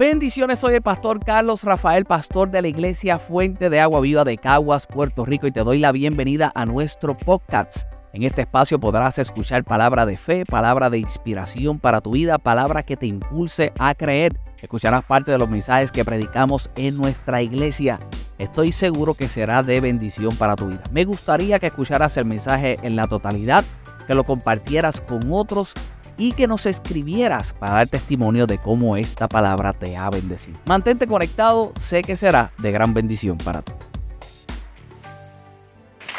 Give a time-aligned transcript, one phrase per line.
[0.00, 4.38] Bendiciones, soy el pastor Carlos Rafael, pastor de la iglesia Fuente de Agua Viva de
[4.38, 7.82] Caguas, Puerto Rico, y te doy la bienvenida a nuestro podcast.
[8.14, 12.82] En este espacio podrás escuchar palabra de fe, palabra de inspiración para tu vida, palabra
[12.82, 14.40] que te impulse a creer.
[14.62, 17.98] Escucharás parte de los mensajes que predicamos en nuestra iglesia.
[18.38, 20.82] Estoy seguro que será de bendición para tu vida.
[20.92, 23.66] Me gustaría que escucharas el mensaje en la totalidad,
[24.06, 25.74] que lo compartieras con otros
[26.20, 30.58] y que nos escribieras para dar testimonio de cómo esta palabra te ha bendecido.
[30.66, 33.72] Mantente conectado, sé que será de gran bendición para ti.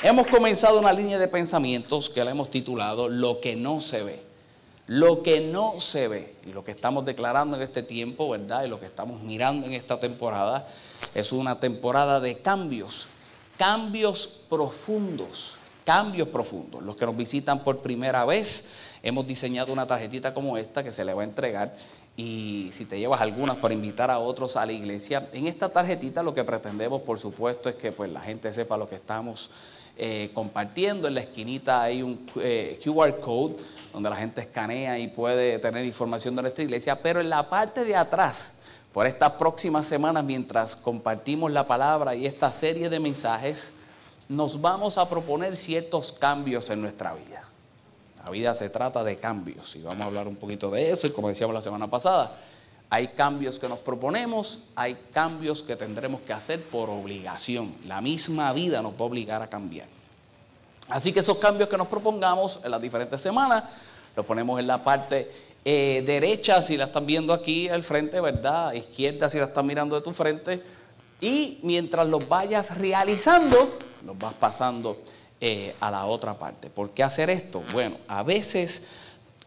[0.02, 4.24] Hemos comenzado una línea de pensamientos que la hemos titulado Lo que no se ve.
[4.88, 8.63] Lo que no se ve y lo que estamos declarando en este tiempo, ¿verdad?
[8.63, 10.68] Y lo que estamos mirando en esta temporada
[11.13, 13.08] es una temporada de cambios,
[13.55, 16.82] cambios profundos, cambios profundos.
[16.82, 18.72] Los que nos visitan por primera vez,
[19.04, 21.76] hemos diseñado una tarjetita como esta que se le va a entregar
[22.18, 26.24] y si te llevas algunas para invitar a otros a la iglesia, en esta tarjetita
[26.24, 29.49] lo que pretendemos por supuesto es que pues la gente sepa lo que estamos
[29.98, 31.07] eh, compartiendo.
[31.07, 33.57] En la esquinita hay un eh, QR code
[33.94, 37.84] donde la gente escanea y puede tener información de nuestra iglesia, pero en la parte
[37.84, 38.54] de atrás,
[38.94, 43.74] por estas próximas semanas, mientras compartimos la palabra y esta serie de mensajes,
[44.27, 47.51] nos vamos a proponer ciertos cambios en nuestra vida.
[48.24, 51.12] La vida se trata de cambios y vamos a hablar un poquito de eso y
[51.12, 52.38] como decíamos la semana pasada,
[52.90, 57.74] hay cambios que nos proponemos, hay cambios que tendremos que hacer por obligación.
[57.86, 59.88] La misma vida nos va a obligar a cambiar.
[60.90, 63.63] Así que esos cambios que nos propongamos en las diferentes semanas,
[64.16, 65.31] los ponemos en la parte
[65.63, 68.74] eh, derecha si la están viendo aquí al frente, ¿verdad?
[68.74, 70.62] Izquierda si la están mirando de tu frente.
[71.22, 73.58] Y mientras los vayas realizando,
[74.06, 74.97] los vas pasando
[75.44, 76.70] eh, a la otra parte.
[76.70, 77.64] ¿Por qué hacer esto?
[77.74, 78.86] Bueno, a veces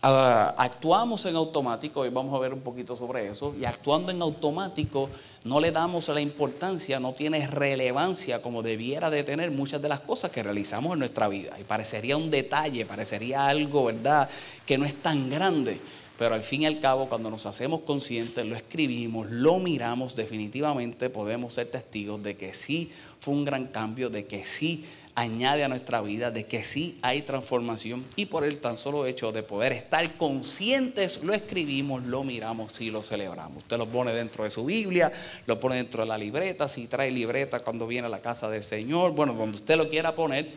[0.03, 4.21] ah, actuamos en automático, hoy vamos a ver un poquito sobre eso, y actuando en
[4.21, 5.09] automático
[5.45, 10.01] no le damos la importancia, no tiene relevancia como debiera de tener muchas de las
[10.01, 11.57] cosas que realizamos en nuestra vida.
[11.61, 14.29] Y parecería un detalle, parecería algo, ¿verdad?,
[14.67, 15.81] que no es tan grande.
[16.19, 21.11] Pero al fin y al cabo, cuando nos hacemos conscientes, lo escribimos, lo miramos, definitivamente
[21.11, 25.69] podemos ser testigos de que sí fue un gran cambio, de que sí añade a
[25.69, 29.73] nuestra vida de que sí hay transformación y por el tan solo hecho de poder
[29.73, 33.59] estar conscientes, lo escribimos, lo miramos y lo celebramos.
[33.59, 35.13] Usted lo pone dentro de su Biblia,
[35.47, 38.65] lo pone dentro de la libreta, si trae libreta cuando viene a la casa del
[38.65, 40.49] Señor, bueno, donde usted lo quiera poner,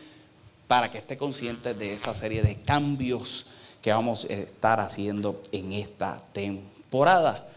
[0.66, 3.46] para que esté consciente de esa serie de cambios
[3.80, 7.48] que vamos a estar haciendo en esta temporada.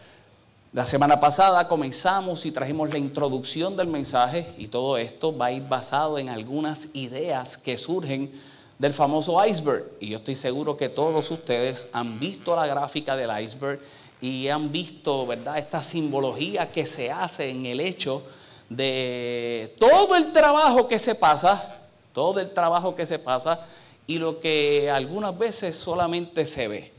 [0.74, 5.52] La semana pasada comenzamos y trajimos la introducción del mensaje y todo esto va a
[5.52, 8.32] ir basado en algunas ideas que surgen
[8.78, 9.84] del famoso iceberg.
[10.00, 13.80] Y yo estoy seguro que todos ustedes han visto la gráfica del iceberg
[14.22, 18.22] y han visto, ¿verdad?, esta simbología que se hace en el hecho
[18.70, 21.82] de todo el trabajo que se pasa,
[22.14, 23.60] todo el trabajo que se pasa
[24.06, 26.92] y lo que algunas veces solamente se ve,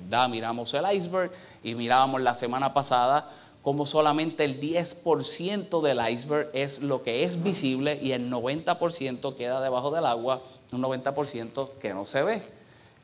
[0.00, 0.28] ¿verdad?
[0.28, 1.30] Miramos el iceberg
[1.62, 3.28] y mirábamos la semana pasada
[3.62, 9.60] como solamente el 10% del iceberg es lo que es visible y el 90% queda
[9.60, 10.42] debajo del agua,
[10.72, 12.42] un 90% que no se ve.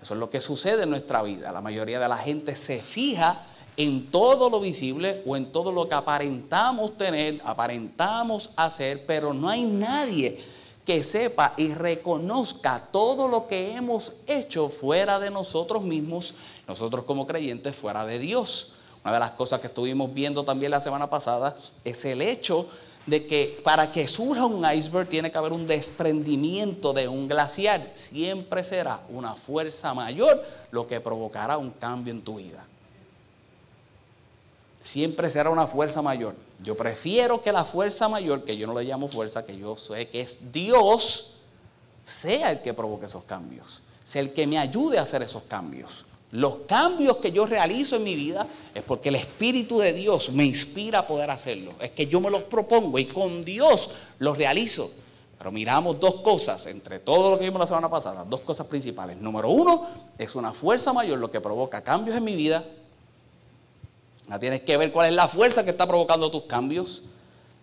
[0.00, 1.53] Eso es lo que sucede en nuestra vida.
[1.53, 3.43] La mayoría de la gente se fija
[3.76, 9.49] en todo lo visible o en todo lo que aparentamos tener, aparentamos hacer, pero no
[9.49, 10.53] hay nadie
[10.84, 16.34] que sepa y reconozca todo lo que hemos hecho fuera de nosotros mismos,
[16.69, 18.72] nosotros como creyentes fuera de Dios.
[19.03, 22.69] Una de las cosas que estuvimos viendo también la semana pasada es el hecho
[23.06, 27.93] de que para que surja un iceberg tiene que haber un desprendimiento de un glaciar.
[27.94, 32.65] Siempre será una fuerza mayor lo que provocará un cambio en tu vida.
[34.83, 36.34] Siempre será una fuerza mayor.
[36.64, 40.08] Yo prefiero que la fuerza mayor, que yo no le llamo fuerza, que yo sé
[40.08, 41.36] que es Dios,
[42.02, 46.06] sea el que provoque esos cambios, sea el que me ayude a hacer esos cambios.
[46.30, 50.44] Los cambios que yo realizo en mi vida es porque el Espíritu de Dios me
[50.44, 51.75] inspira a poder hacerlo.
[51.78, 54.90] Es que yo me los propongo y con Dios los realizo.
[55.37, 59.19] Pero miramos dos cosas entre todo lo que vimos la semana pasada, dos cosas principales.
[59.19, 59.87] Número uno,
[60.17, 62.64] es una fuerza mayor lo que provoca cambios en mi vida
[64.41, 67.03] Tienes que ver cuál es la fuerza que está provocando tus cambios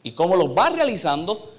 [0.04, 1.52] y cómo los vas realizando.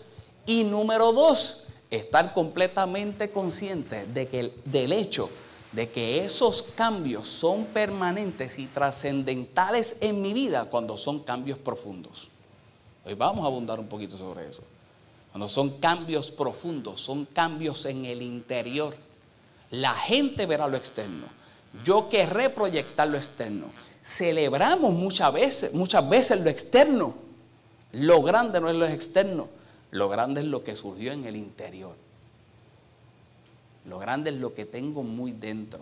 [0.47, 5.29] Y número dos, estar completamente consciente de que del hecho
[5.73, 12.29] de que esos cambios son permanentes y trascendentales en mi vida cuando son cambios profundos.
[13.05, 14.63] Hoy vamos a abundar un poquito sobre eso.
[15.33, 18.95] Cuando son cambios profundos, son cambios en el interior.
[19.71, 21.25] La gente verá lo externo.
[21.83, 23.73] Yo querré proyectar lo externo
[24.03, 27.15] celebramos muchas veces, muchas veces lo externo.
[27.93, 29.49] Lo grande no es lo externo,
[29.91, 31.95] lo grande es lo que surgió en el interior.
[33.85, 35.81] Lo grande es lo que tengo muy dentro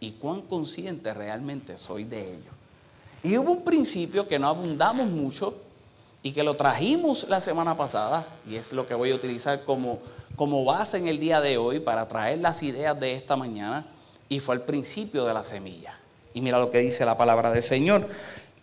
[0.00, 2.50] y cuán consciente realmente soy de ello.
[3.22, 5.56] Y hubo un principio que no abundamos mucho
[6.22, 10.00] y que lo trajimos la semana pasada y es lo que voy a utilizar como,
[10.36, 13.86] como base en el día de hoy para traer las ideas de esta mañana
[14.28, 15.98] y fue el principio de la semilla.
[16.38, 18.08] Y mira lo que dice la palabra del Señor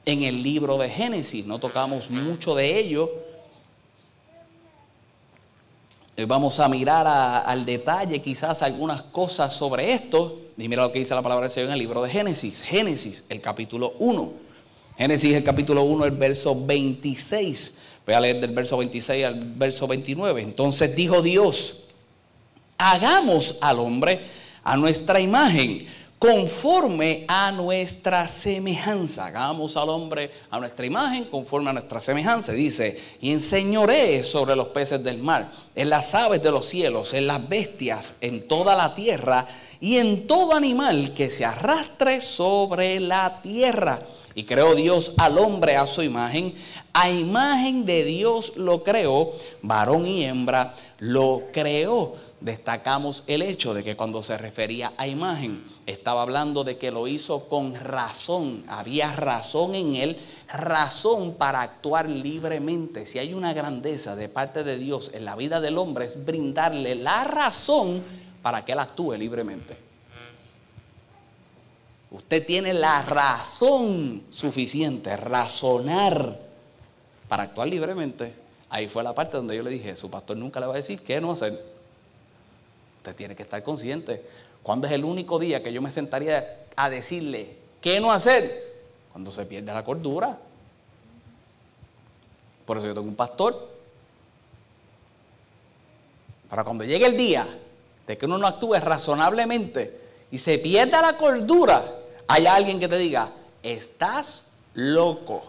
[0.06, 1.46] en el libro de Génesis.
[1.46, 3.12] No tocamos mucho de ello.
[6.26, 10.40] Vamos a mirar al detalle quizás algunas cosas sobre esto.
[10.58, 12.62] Y mira lo que dice la palabra del Señor en el libro de Génesis.
[12.62, 14.34] Génesis, el capítulo 1.
[14.98, 17.78] Génesis, el capítulo 1, el verso 26.
[18.06, 20.42] Voy a leer del verso 26 al verso 29.
[20.42, 21.88] Entonces dijo Dios,
[22.78, 24.22] hagamos al hombre
[24.64, 25.86] a nuestra imagen
[26.20, 29.28] conforme a nuestra semejanza.
[29.28, 32.54] Hagamos al hombre a nuestra imagen, conforme a nuestra semejanza.
[32.54, 37.28] Dice, y enseñoré sobre los peces del mar, en las aves de los cielos, en
[37.28, 39.48] las bestias, en toda la tierra
[39.80, 44.02] y en todo animal que se arrastre sobre la tierra.
[44.34, 46.56] Y creó Dios al hombre a su imagen,
[46.94, 53.84] a imagen de Dios lo creó, varón y hembra lo creó destacamos el hecho de
[53.84, 59.14] que cuando se refería a imagen, estaba hablando de que lo hizo con razón, había
[59.14, 60.18] razón en él,
[60.48, 63.06] razón para actuar libremente.
[63.06, 66.96] Si hay una grandeza de parte de Dios en la vida del hombre, es brindarle
[66.96, 68.04] la razón
[68.42, 69.78] para que él actúe libremente.
[72.12, 76.40] Usted tiene la razón suficiente, razonar
[77.28, 78.34] para actuar libremente.
[78.70, 81.02] Ahí fue la parte donde yo le dije, su pastor nunca le va a decir
[81.02, 81.75] qué no hacer.
[83.06, 84.26] Usted tiene que estar consciente.
[84.64, 88.82] ¿Cuándo es el único día que yo me sentaría a decirle qué no hacer?
[89.12, 90.40] Cuando se pierde la cordura.
[92.66, 93.70] Por eso yo tengo un pastor.
[96.50, 97.48] Para cuando llegue el día
[98.08, 101.86] de que uno no actúe razonablemente y se pierda la cordura,
[102.28, 103.30] haya alguien que te diga,
[103.62, 105.44] estás loco.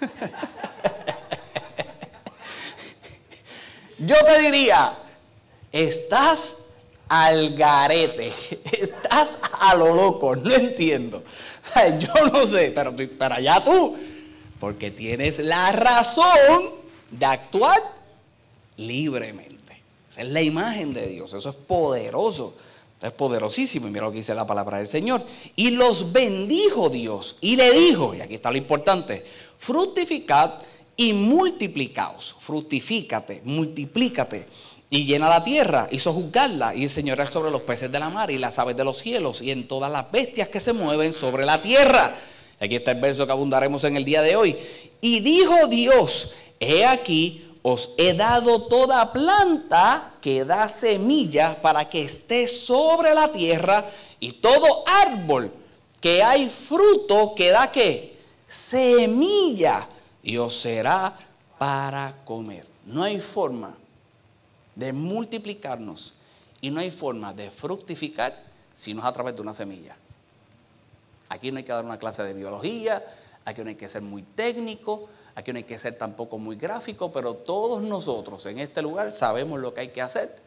[3.98, 4.96] yo te diría,
[5.72, 6.63] estás
[7.08, 8.32] al garete.
[8.72, 11.22] Estás a lo loco, no entiendo.
[11.98, 13.96] Yo no sé, pero para allá tú,
[14.60, 16.70] porque tienes la razón
[17.10, 17.80] de actuar
[18.76, 19.82] libremente.
[20.10, 22.54] Esa es la imagen de Dios, eso es poderoso.
[23.02, 23.86] Es poderosísimo.
[23.86, 25.22] Y mira lo que dice la palabra del Señor.
[25.56, 27.36] Y los bendijo Dios.
[27.42, 29.22] Y le dijo, y aquí está lo importante,
[29.58, 30.54] fructificad
[30.96, 32.34] y multiplicaos.
[32.40, 34.46] Fructifícate, multiplícate
[34.94, 38.38] y llena la tierra, hizo juzgarla y enseñorear sobre los peces de la mar y
[38.38, 41.60] las aves de los cielos y en todas las bestias que se mueven sobre la
[41.60, 42.14] tierra.
[42.60, 44.56] Aquí está el verso que abundaremos en el día de hoy.
[45.00, 52.04] Y dijo Dios, he aquí, os he dado toda planta que da semilla para que
[52.04, 53.84] esté sobre la tierra
[54.20, 55.50] y todo árbol
[56.00, 59.88] que hay fruto que da que semilla
[60.22, 61.18] y os será
[61.58, 62.64] para comer.
[62.86, 63.74] No hay forma
[64.74, 66.14] de multiplicarnos
[66.60, 68.34] y no hay forma de fructificar
[68.72, 69.96] si no es a través de una semilla.
[71.28, 73.02] Aquí no hay que dar una clase de biología,
[73.44, 77.12] aquí no hay que ser muy técnico, aquí no hay que ser tampoco muy gráfico,
[77.12, 80.38] pero todos nosotros en este lugar sabemos lo que hay que hacer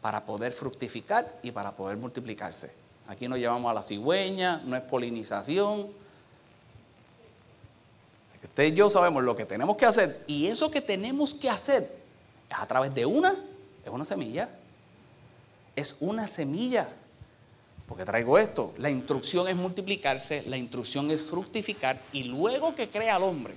[0.00, 2.72] para poder fructificar y para poder multiplicarse.
[3.06, 5.88] Aquí nos llevamos a la cigüeña, no es polinización.
[8.42, 11.90] Usted y yo sabemos lo que tenemos que hacer y eso que tenemos que hacer
[12.50, 13.34] es a través de una
[13.84, 14.48] es una semilla.
[15.76, 16.88] Es una semilla.
[17.86, 18.72] Porque traigo esto.
[18.78, 23.54] La instrucción es multiplicarse, la instrucción es fructificar y luego que crea al hombre,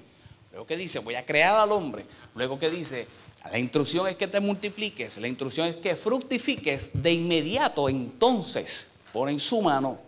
[0.52, 2.06] luego que dice voy a crear al hombre,
[2.36, 3.08] luego que dice
[3.52, 9.32] la instrucción es que te multipliques, la instrucción es que fructifiques, de inmediato entonces pone
[9.32, 10.00] en su mano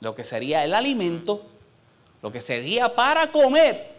[0.00, 1.44] lo que sería el alimento,
[2.22, 3.90] lo que sería para comer,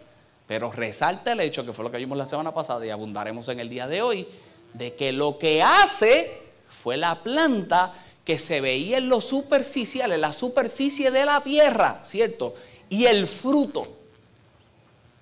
[0.46, 3.60] pero resalta el hecho, que fue lo que vimos la semana pasada y abundaremos en
[3.60, 4.26] el día de hoy,
[4.74, 6.40] de que lo que hace
[6.82, 12.00] fue la planta que se veía en lo superficial, en la superficie de la tierra,
[12.04, 12.54] ¿cierto?
[12.88, 13.86] Y el fruto.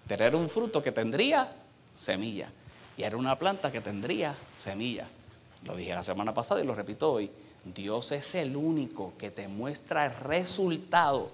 [0.07, 1.51] Pero era un fruto que tendría
[1.95, 2.51] semilla.
[2.97, 5.09] Y era una planta que tendría semilla.
[5.65, 7.31] Lo dije la semana pasada y lo repito hoy.
[7.65, 11.31] Dios es el único que te muestra el resultado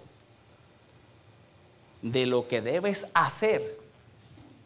[2.03, 3.86] de lo que debes hacer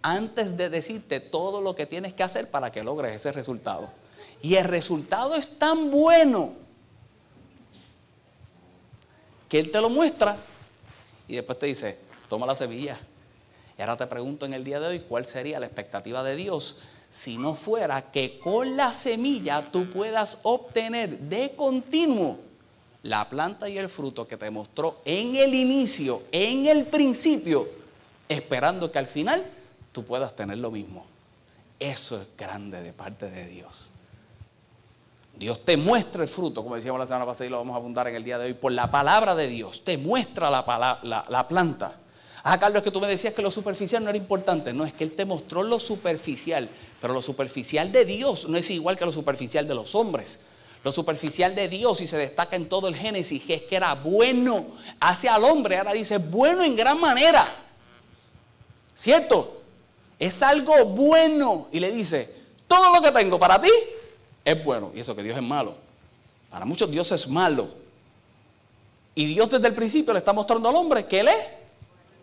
[0.03, 3.91] antes de decirte todo lo que tienes que hacer para que logres ese resultado.
[4.43, 6.53] Y el resultado es tan bueno
[9.49, 10.39] que Él te lo muestra
[11.29, 12.99] y después te dice, toma la semilla.
[13.77, 16.83] Y ahora te pregunto en el día de hoy, ¿cuál sería la expectativa de Dios
[17.11, 22.39] si no fuera que con la semilla tú puedas obtener de continuo
[23.03, 27.69] la planta y el fruto que te mostró en el inicio, en el principio,
[28.29, 29.45] esperando que al final
[29.93, 31.07] tú puedas tener lo mismo.
[31.79, 33.91] Eso es grande de parte de Dios.
[35.37, 38.07] Dios te muestra el fruto, como decíamos la semana pasada y lo vamos a abundar
[38.09, 41.99] en el día de hoy, por la palabra de Dios, te muestra la, la, planta.
[42.43, 44.75] Ah, Carlos, es que tú me decías que lo superficial no era importante.
[44.75, 46.69] No, es que Él te mostró lo superficial,
[47.01, 50.41] pero lo superficial de Dios no es igual que lo superficial de los hombres.
[50.85, 53.95] Lo superficial de Dios y se destaca en todo el Génesis, que es que era
[53.95, 54.67] bueno
[54.99, 57.47] hacia al hombre, ahora dice bueno en gran manera.
[58.95, 59.60] ¿Cierto?
[60.21, 62.33] Es algo bueno y le dice,
[62.69, 63.71] todo lo que tengo para ti
[64.45, 64.93] es bueno.
[64.95, 65.75] Y eso que Dios es malo.
[66.51, 67.69] Para muchos Dios es malo.
[69.15, 71.47] Y Dios desde el principio le está mostrando al hombre que Él es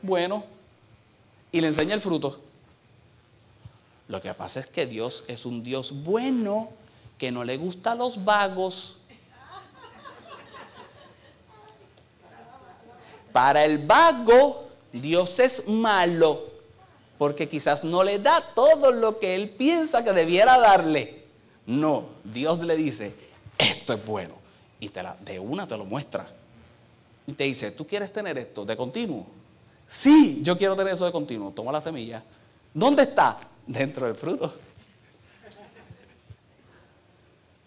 [0.01, 0.45] bueno.
[1.51, 2.39] Y le enseña el fruto.
[4.07, 6.69] Lo que pasa es que Dios es un Dios bueno
[7.17, 8.99] que no le gusta a los vagos.
[13.33, 16.56] Para el vago, Dios es malo,
[17.17, 21.25] porque quizás no le da todo lo que él piensa que debiera darle.
[21.65, 23.13] No, Dios le dice,
[23.57, 24.35] esto es bueno.
[24.79, 26.27] Y te la, de una te lo muestra.
[27.25, 29.25] Y te dice, ¿tú quieres tener esto de continuo?
[29.85, 31.51] Sí, yo quiero tener eso de continuo.
[31.51, 32.23] Toma la semilla.
[32.73, 33.37] ¿Dónde está?
[33.65, 34.53] Dentro del fruto.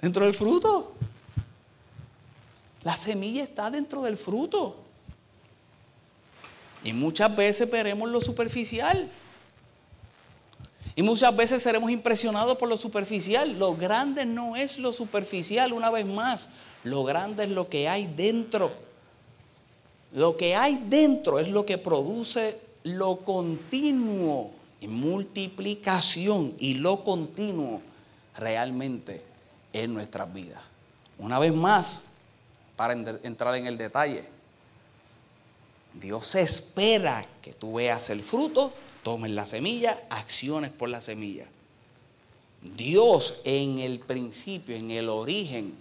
[0.01, 0.95] Dentro del fruto.
[2.83, 4.77] La semilla está dentro del fruto.
[6.83, 9.11] Y muchas veces veremos lo superficial.
[10.97, 13.59] Y muchas veces seremos impresionados por lo superficial.
[13.59, 16.49] Lo grande no es lo superficial, una vez más.
[16.85, 18.73] Lo grande es lo que hay dentro.
[20.13, 27.83] Lo que hay dentro es lo que produce lo continuo y multiplicación y lo continuo
[28.37, 29.23] realmente
[29.73, 30.63] en nuestras vidas.
[31.19, 32.05] Una vez más,
[32.77, 34.25] para entrar en el detalle,
[35.95, 41.47] Dios espera que tú veas el fruto tomen la semilla, acciones por la semilla.
[42.77, 45.75] Dios en el principio, en el origen,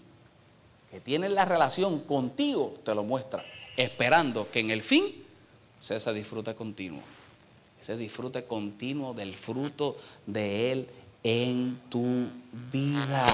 [0.92, 3.46] que tiene la relación contigo, te lo muestra,
[3.76, 5.24] esperando que en el fin
[5.80, 7.02] sea ese disfrute continuo.
[7.80, 10.88] Ese disfrute continuo del fruto de Él
[11.24, 12.28] en tu
[12.72, 13.26] vida.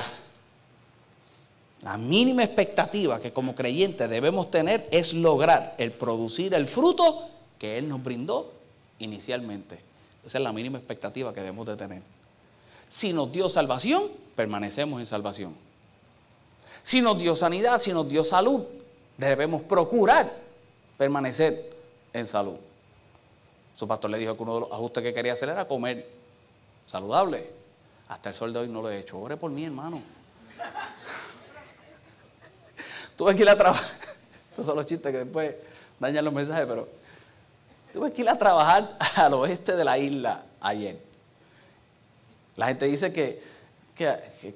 [1.81, 7.77] La mínima expectativa que como creyentes debemos tener es lograr el producir el fruto que
[7.77, 8.51] Él nos brindó
[8.99, 9.79] inicialmente.
[10.25, 12.01] Esa es la mínima expectativa que debemos de tener.
[12.87, 15.55] Si nos dio salvación, permanecemos en salvación.
[16.83, 18.63] Si nos dio sanidad, si nos dio salud,
[19.17, 20.31] debemos procurar
[20.97, 21.73] permanecer
[22.13, 22.55] en salud.
[23.75, 26.07] Su pastor le dijo que uno de los ajustes que quería hacer era comer
[26.85, 27.49] saludable.
[28.07, 29.19] Hasta el sol de hoy no lo he hecho.
[29.19, 30.01] Ore por mí, hermano.
[33.17, 33.97] Tuve que ir a trabajar.
[34.51, 35.55] Estos son los chistes que después
[35.99, 36.87] dañan los mensajes, pero
[37.95, 40.99] Tuve que ir a trabajar al oeste de la isla ayer.
[42.57, 43.41] La gente dice que,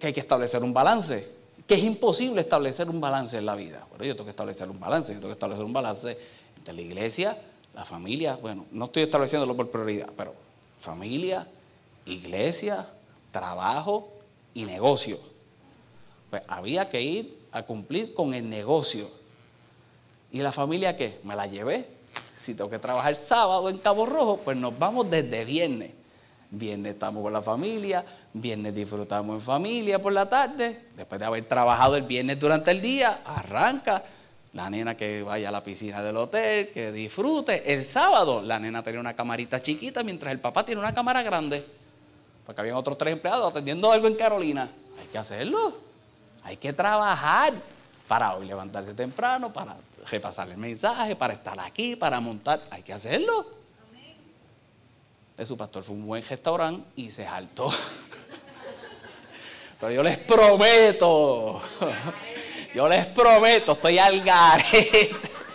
[0.03, 1.25] hay que establecer un balance,
[1.65, 3.85] que es imposible establecer un balance en la vida.
[3.91, 6.17] Bueno, yo tengo que establecer un balance, yo tengo que establecer un balance
[6.57, 7.37] entre la iglesia,
[7.73, 10.33] la familia, bueno, no estoy estableciéndolo por prioridad, pero
[10.81, 11.47] familia,
[12.05, 12.89] iglesia,
[13.31, 14.09] trabajo
[14.53, 15.17] y negocio.
[16.29, 19.09] Pues había que ir a cumplir con el negocio.
[20.29, 21.21] ¿Y la familia qué?
[21.23, 21.98] Me la llevé
[22.39, 25.91] si tengo que trabajar sábado en Cabo Rojo, pues nos vamos desde viernes.
[26.51, 28.03] Viernes estamos con la familia,
[28.33, 32.81] viernes disfrutamos en familia por la tarde, después de haber trabajado el viernes durante el
[32.81, 34.03] día, arranca
[34.53, 37.71] la nena que vaya a la piscina del hotel, que disfrute.
[37.71, 41.63] El sábado la nena tenía una camarita chiquita mientras el papá tiene una cámara grande,
[42.45, 44.71] porque habían otros tres empleados atendiendo algo en Carolina.
[44.99, 45.75] Hay que hacerlo,
[46.43, 47.53] hay que trabajar
[48.09, 49.77] para hoy levantarse temprano, para
[50.09, 52.59] repasar el mensaje, para estar aquí, para montar.
[52.71, 53.45] Hay que hacerlo.
[55.37, 57.71] De su pastor fue un buen restaurante y se saltó.
[59.79, 61.61] Pero yo les prometo,
[62.75, 65.11] yo les prometo, estoy al garete.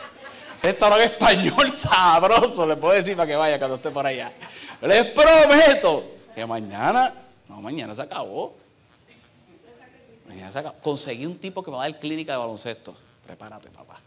[0.62, 4.32] Restaurante español sabroso, le puedo decir para que vaya cuando esté por allá.
[4.80, 7.12] les prometo que mañana,
[7.48, 8.63] no, mañana se acabó.
[10.82, 12.94] Conseguí un tipo que me va a dar clínica de baloncesto.
[13.26, 14.00] Prepárate, papá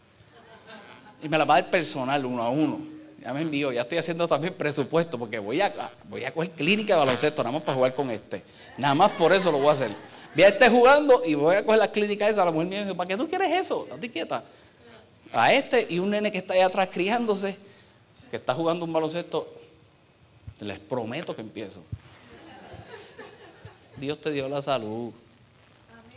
[1.22, 2.80] y me la va a dar personal uno a uno.
[3.20, 5.72] Ya me envió, ya estoy haciendo también presupuesto porque voy a,
[6.08, 8.42] voy a coger clínica de baloncesto nada más para jugar con este.
[8.76, 9.90] Nada más por eso lo voy a hacer.
[10.34, 12.44] Voy a estar jugando y voy a coger la clínica esa.
[12.44, 13.86] La mujer me dijo, ¿para qué tú quieres eso?
[13.90, 14.44] Date quieta.
[15.32, 17.56] A este y un nene que está ahí atrás criándose.
[18.30, 19.52] que está jugando un baloncesto,
[20.60, 21.82] les prometo que empiezo.
[23.96, 25.12] Dios te dio la salud.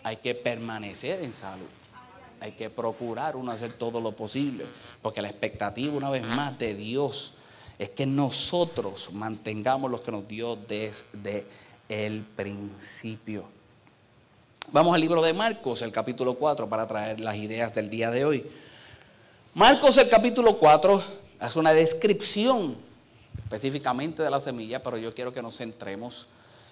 [0.04, 1.68] Hay que permanecer en salud.
[2.40, 4.66] Hay que procurar uno hacer todo lo posible.
[5.02, 7.36] Porque la expectativa, una vez más, de Dios
[7.78, 11.46] es que nosotros mantengamos lo que nos dio desde
[11.90, 13.46] el principio.
[14.72, 18.24] Vamos al libro de Marcos, el capítulo 4, para traer las ideas del día de
[18.24, 18.46] hoy.
[19.54, 21.04] Marcos, el capítulo 4,
[21.40, 22.78] hace una descripción
[23.38, 26.28] específicamente de la semilla, pero yo quiero que nos centremos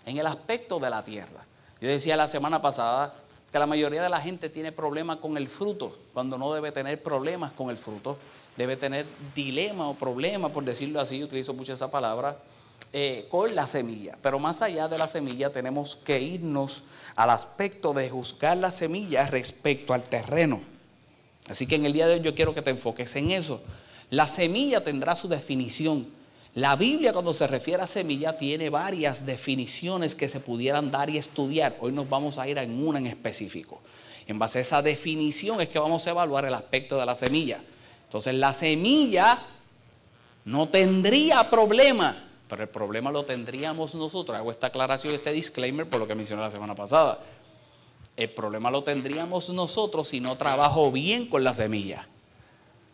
[0.05, 1.43] en el aspecto de la tierra.
[1.81, 3.13] Yo decía la semana pasada
[3.51, 7.01] que la mayoría de la gente tiene problemas con el fruto, cuando no debe tener
[7.01, 8.17] problemas con el fruto,
[8.57, 12.37] debe tener dilema o problema, por decirlo así, utilizo mucho esa palabra,
[12.91, 14.17] eh, con la semilla.
[14.21, 19.27] Pero más allá de la semilla tenemos que irnos al aspecto de juzgar la semilla
[19.27, 20.61] respecto al terreno.
[21.47, 23.61] Así que en el día de hoy yo quiero que te enfoques en eso.
[24.09, 26.07] La semilla tendrá su definición,
[26.55, 31.17] la Biblia cuando se refiere a semilla tiene varias definiciones que se pudieran dar y
[31.17, 31.77] estudiar.
[31.79, 33.79] Hoy nos vamos a ir en una en específico.
[34.25, 37.61] En base a esa definición es que vamos a evaluar el aspecto de la semilla.
[38.05, 39.39] Entonces la semilla
[40.45, 44.35] no tendría problema, pero el problema lo tendríamos nosotros.
[44.35, 47.19] Hago esta aclaración, este disclaimer por lo que mencioné la semana pasada.
[48.17, 52.07] El problema lo tendríamos nosotros si no trabajo bien con la semilla.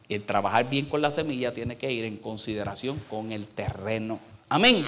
[0.08, 4.20] El trabajar bien con la semilla tiene que ir en consideración con el terreno.
[4.50, 4.84] Amén.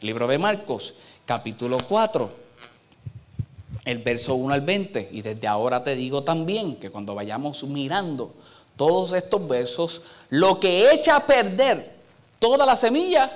[0.00, 0.94] Libro de Marcos,
[1.26, 2.30] capítulo 4,
[3.84, 5.08] el verso 1 al 20.
[5.10, 8.32] Y desde ahora te digo también que cuando vayamos mirando
[8.76, 11.96] todos estos versos, lo que echa a perder
[12.38, 13.28] toda la semilla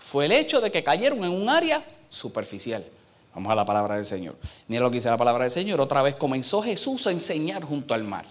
[0.00, 2.84] fue el hecho de que cayeron en un área superficial.
[3.32, 4.36] Vamos a la palabra del Señor.
[4.66, 5.80] Mira lo que dice la palabra del Señor.
[5.80, 8.26] Otra vez comenzó Jesús a enseñar junto al mar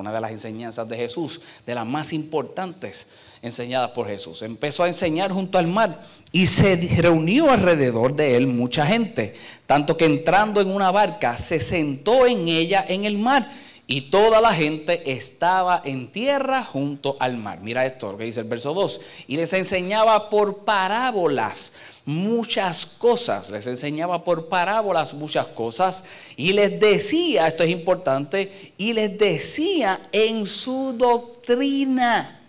[0.00, 3.06] una de las enseñanzas de Jesús, de las más importantes
[3.42, 4.42] enseñadas por Jesús.
[4.42, 9.34] Empezó a enseñar junto al mar y se reunió alrededor de él mucha gente,
[9.66, 13.46] tanto que entrando en una barca se sentó en ella en el mar
[13.86, 17.58] y toda la gente estaba en tierra junto al mar.
[17.60, 19.00] Mira esto, lo que dice el verso 2.
[19.26, 21.72] Y les enseñaba por parábolas
[22.04, 26.04] muchas cosas, les enseñaba por parábolas muchas cosas
[26.36, 32.40] y les decía, esto es importante, y les decía en su doctrina.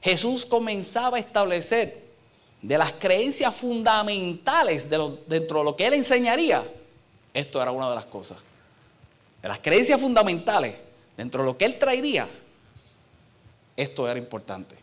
[0.00, 2.02] Jesús comenzaba a establecer
[2.60, 6.64] de las creencias fundamentales de dentro de lo que él enseñaría.
[7.34, 8.38] Esto era una de las cosas.
[9.40, 10.74] De las creencias fundamentales
[11.16, 12.28] dentro de lo que él traería.
[13.76, 14.76] Esto era importante.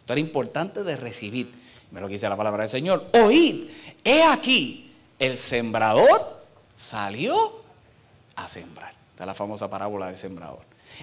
[0.00, 1.52] Esto era importante de recibir.
[1.90, 3.06] Me lo que dice la palabra del Señor.
[3.14, 3.68] Oíd,
[4.04, 6.42] he aquí, el sembrador
[6.76, 7.62] salió
[8.36, 8.92] a sembrar.
[9.10, 10.60] Esta es la famosa parábola del sembrador.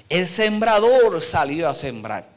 [0.10, 2.28] El sembrador salió a sembrar.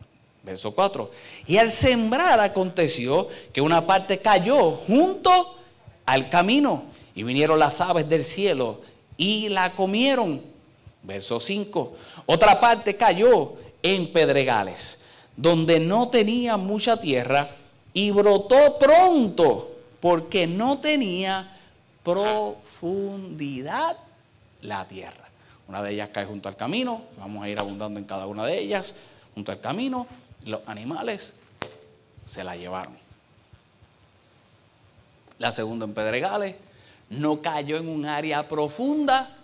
[0.42, 1.10] Verso 4.
[1.46, 5.58] Y al sembrar aconteció que una parte cayó junto
[6.06, 6.84] al camino
[7.14, 8.80] y vinieron las aves del cielo
[9.16, 10.40] y la comieron.
[11.02, 11.92] Verso 5.
[12.26, 15.04] Otra parte cayó en pedregales,
[15.36, 17.57] donde no tenía mucha tierra
[17.92, 21.56] y brotó pronto porque no tenía
[22.02, 23.96] profundidad
[24.62, 25.28] la tierra.
[25.68, 28.58] Una de ellas cae junto al camino, vamos a ir abundando en cada una de
[28.58, 28.94] ellas,
[29.34, 30.06] junto al camino,
[30.44, 31.34] los animales
[32.24, 32.96] se la llevaron.
[35.38, 36.56] La segunda en Pedregales,
[37.10, 39.36] no cayó en un área profunda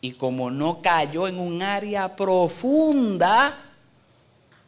[0.00, 3.56] y como no cayó en un área profunda,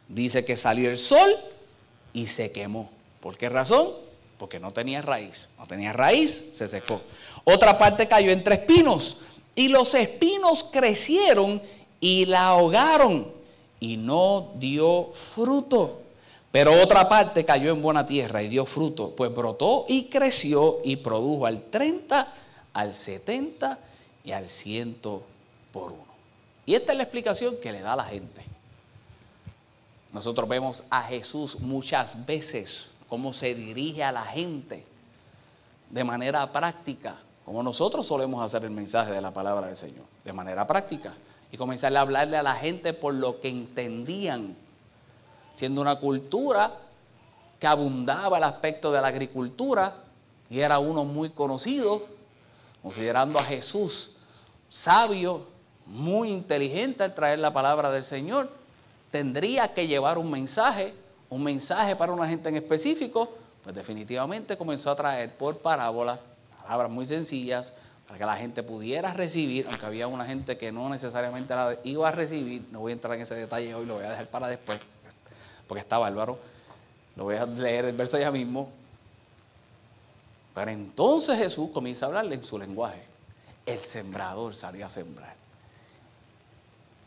[0.07, 1.29] dice que salió el sol
[2.13, 2.89] y se quemó.
[3.21, 3.89] ¿Por qué razón?
[4.37, 5.49] Porque no tenía raíz.
[5.57, 7.01] No tenía raíz, se secó.
[7.43, 9.17] Otra parte cayó entre espinos
[9.55, 11.61] y los espinos crecieron
[11.99, 13.31] y la ahogaron
[13.79, 16.01] y no dio fruto.
[16.51, 20.97] Pero otra parte cayó en buena tierra y dio fruto, pues brotó y creció y
[20.97, 22.33] produjo al 30,
[22.73, 23.79] al 70
[24.25, 24.95] y al 100
[25.71, 26.11] por uno.
[26.65, 28.43] Y esta es la explicación que le da la gente.
[30.11, 34.85] Nosotros vemos a Jesús muchas veces cómo se dirige a la gente
[35.89, 40.31] de manera práctica, como nosotros solemos hacer el mensaje de la palabra del Señor, de
[40.31, 41.13] manera práctica,
[41.51, 44.55] y comenzar a hablarle a la gente por lo que entendían,
[45.53, 46.71] siendo una cultura
[47.59, 49.93] que abundaba el aspecto de la agricultura
[50.49, 52.05] y era uno muy conocido,
[52.81, 54.15] considerando a Jesús
[54.69, 55.47] sabio,
[55.85, 58.49] muy inteligente al traer la palabra del Señor,
[59.11, 60.93] tendría que llevar un mensaje
[61.31, 63.31] un mensaje para una gente en específico,
[63.63, 66.19] pues definitivamente comenzó a traer por parábolas,
[66.61, 67.73] palabras muy sencillas,
[68.05, 72.07] para que la gente pudiera recibir, aunque había una gente que no necesariamente la iba
[72.07, 74.47] a recibir, no voy a entrar en ese detalle hoy, lo voy a dejar para
[74.47, 74.77] después,
[75.67, 76.37] porque está bárbaro.
[77.15, 78.69] Lo voy a leer el verso ya mismo.
[80.53, 83.01] Pero entonces Jesús comienza a hablarle en su lenguaje.
[83.65, 85.35] El sembrador salió a sembrar.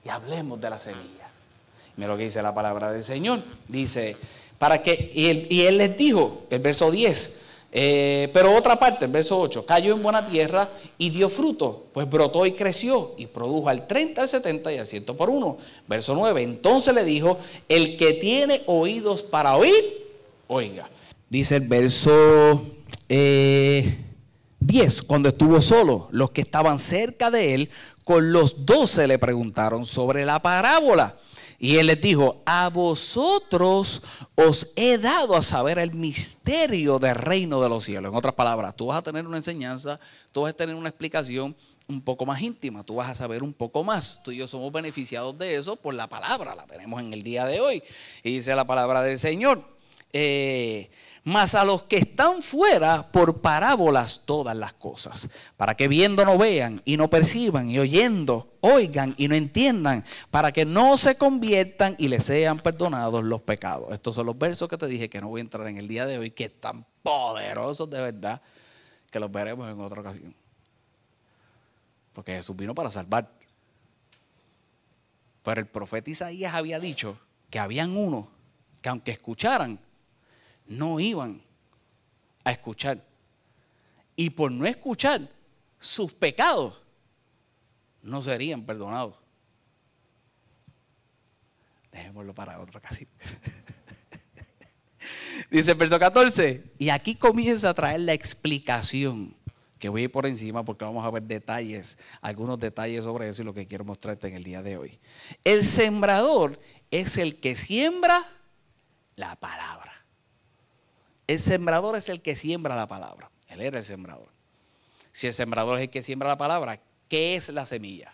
[0.02, 1.23] Y hablemos de la semilla.
[1.96, 3.42] Mira lo que dice la palabra del Señor.
[3.68, 4.16] Dice,
[4.58, 7.40] para que, y él, y él les dijo, el verso 10,
[7.76, 12.08] eh, pero otra parte, el verso 8, cayó en buena tierra y dio fruto, pues
[12.08, 15.58] brotó y creció y produjo al 30, al 70 y al 100 por uno.
[15.88, 17.36] Verso 9, entonces le dijo,
[17.68, 20.04] el que tiene oídos para oír,
[20.46, 20.88] oiga.
[21.28, 22.64] Dice el verso
[23.08, 23.98] 10, eh,
[25.08, 27.70] cuando estuvo solo, los que estaban cerca de él,
[28.04, 31.16] con los doce le preguntaron sobre la parábola.
[31.58, 34.02] Y él les dijo, a vosotros
[34.34, 38.10] os he dado a saber el misterio del reino de los cielos.
[38.10, 39.98] En otras palabras, tú vas a tener una enseñanza,
[40.32, 43.52] tú vas a tener una explicación un poco más íntima, tú vas a saber un
[43.52, 44.20] poco más.
[44.22, 47.46] Tú y yo somos beneficiados de eso por la palabra, la tenemos en el día
[47.46, 47.82] de hoy.
[48.22, 49.64] Y dice la palabra del Señor.
[50.12, 50.90] Eh,
[51.24, 56.36] mas a los que están fuera por parábolas todas las cosas, para que viendo no
[56.36, 61.96] vean y no perciban y oyendo oigan y no entiendan, para que no se conviertan
[61.98, 63.92] y les sean perdonados los pecados.
[63.92, 66.06] Estos son los versos que te dije que no voy a entrar en el día
[66.06, 68.40] de hoy, que están poderosos de verdad,
[69.10, 70.34] que los veremos en otra ocasión.
[72.14, 73.30] Porque Jesús vino para salvar.
[75.42, 77.18] Pero el profeta Isaías había dicho
[77.50, 78.26] que habían unos
[78.80, 79.78] que aunque escucharan,
[80.66, 81.42] no iban
[82.44, 83.04] a escuchar.
[84.16, 85.28] Y por no escuchar,
[85.78, 86.80] sus pecados
[88.02, 89.16] no serían perdonados.
[91.90, 93.08] Dejémoslo para otra ocasión.
[95.50, 96.72] Dice el verso 14.
[96.78, 99.36] Y aquí comienza a traer la explicación.
[99.78, 103.42] Que voy a ir por encima porque vamos a ver detalles, algunos detalles sobre eso
[103.42, 104.98] y lo que quiero mostrarte en el día de hoy.
[105.44, 106.58] El sembrador
[106.90, 108.26] es el que siembra
[109.14, 110.03] la palabra.
[111.26, 113.30] El sembrador es el que siembra la palabra.
[113.48, 114.28] Él era el sembrador.
[115.12, 118.12] Si el sembrador es el que siembra la palabra, ¿qué es la semilla?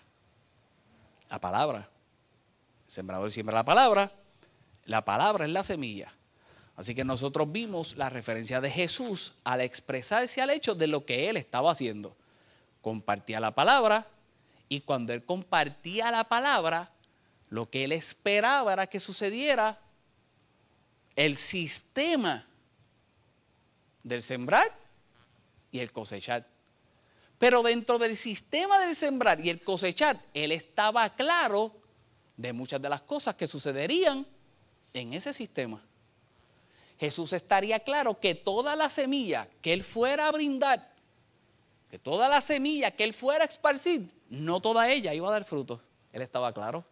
[1.29, 1.89] La palabra.
[2.87, 4.13] El sembrador siembra la palabra.
[4.85, 6.13] La palabra es la semilla.
[6.77, 11.29] Así que nosotros vimos la referencia de Jesús al expresarse al hecho de lo que
[11.29, 12.17] él estaba haciendo.
[12.81, 14.07] Compartía la palabra
[14.69, 16.91] y cuando él compartía la palabra,
[17.51, 19.79] lo que él esperaba era que sucediera
[21.17, 22.47] el sistema
[24.03, 24.71] del sembrar
[25.71, 26.47] y el cosechar.
[27.39, 31.75] Pero dentro del sistema del sembrar y el cosechar, él estaba claro
[32.37, 34.27] de muchas de las cosas que sucederían
[34.93, 35.83] en ese sistema.
[36.99, 40.93] Jesús estaría claro que toda la semilla que él fuera a brindar,
[41.91, 45.45] que toda la semilla que él fuera a esparcir, no toda ella iba a dar
[45.45, 45.81] fruto.
[46.13, 46.85] Él estaba claro.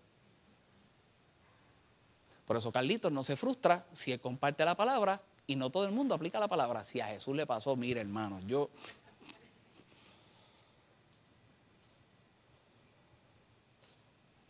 [2.47, 5.93] Por eso Carlitos no se frustra si él comparte la palabra y no todo el
[5.93, 6.85] mundo aplica la palabra.
[6.85, 8.69] Si a Jesús le pasó, mire hermano, yo...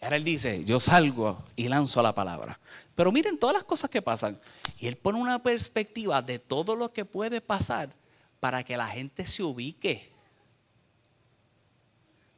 [0.00, 2.58] Ahora él dice, yo salgo y lanzo la palabra.
[2.96, 4.40] Pero miren todas las cosas que pasan.
[4.80, 7.90] Y él pone una perspectiva de todo lo que puede pasar
[8.40, 10.11] para que la gente se ubique.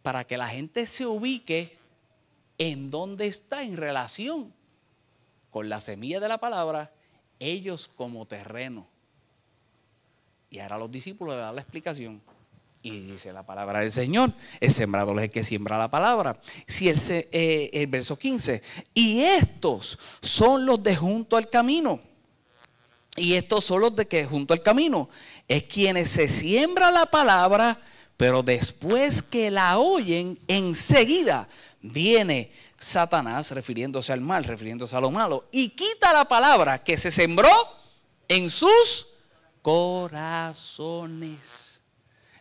[0.02, 1.78] Para que la gente se ubique
[2.58, 4.52] en dónde está en relación
[5.50, 6.92] con la semilla de la palabra
[7.40, 8.86] ellos como terreno.
[10.50, 12.20] Y ahora los discípulos le dan la explicación.
[12.82, 16.40] Y dice la palabra del Señor, el sembrador es el que siembra la palabra.
[16.66, 18.62] Si el, eh, el verso 15,
[18.94, 22.00] y estos son los de junto al camino.
[23.16, 25.10] Y estos son los de que junto al camino
[25.46, 27.78] es quienes se siembra la palabra,
[28.16, 31.48] pero después que la oyen, enseguida
[31.82, 37.10] viene Satanás, refiriéndose al mal, refiriéndose a lo malo, y quita la palabra que se
[37.10, 37.50] sembró
[38.26, 39.18] en sus
[39.60, 40.88] corazones.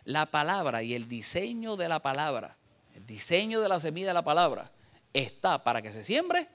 [0.04, 2.56] La palabra y el diseño de la palabra,
[2.96, 4.72] el diseño de la semilla de la palabra,
[5.12, 6.48] está para que se siembre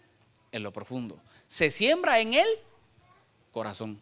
[0.52, 1.22] en lo profundo.
[1.48, 2.48] Se siembra en el
[3.52, 4.02] corazón.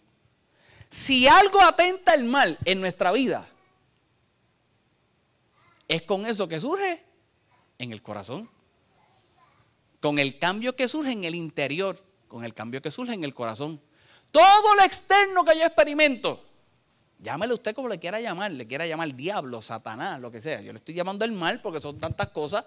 [0.90, 3.46] Si algo atenta el mal en nuestra vida,
[5.90, 7.04] es con eso que surge
[7.80, 8.50] en el corazón
[10.04, 13.34] con el cambio que surge en el interior, con el cambio que surge en el
[13.34, 13.80] corazón.
[14.32, 16.44] Todo lo externo que yo experimento,
[17.20, 20.60] llámele usted como le quiera llamar, le quiera llamar diablo, satanás, lo que sea.
[20.60, 22.66] Yo le estoy llamando el mal porque son tantas cosas.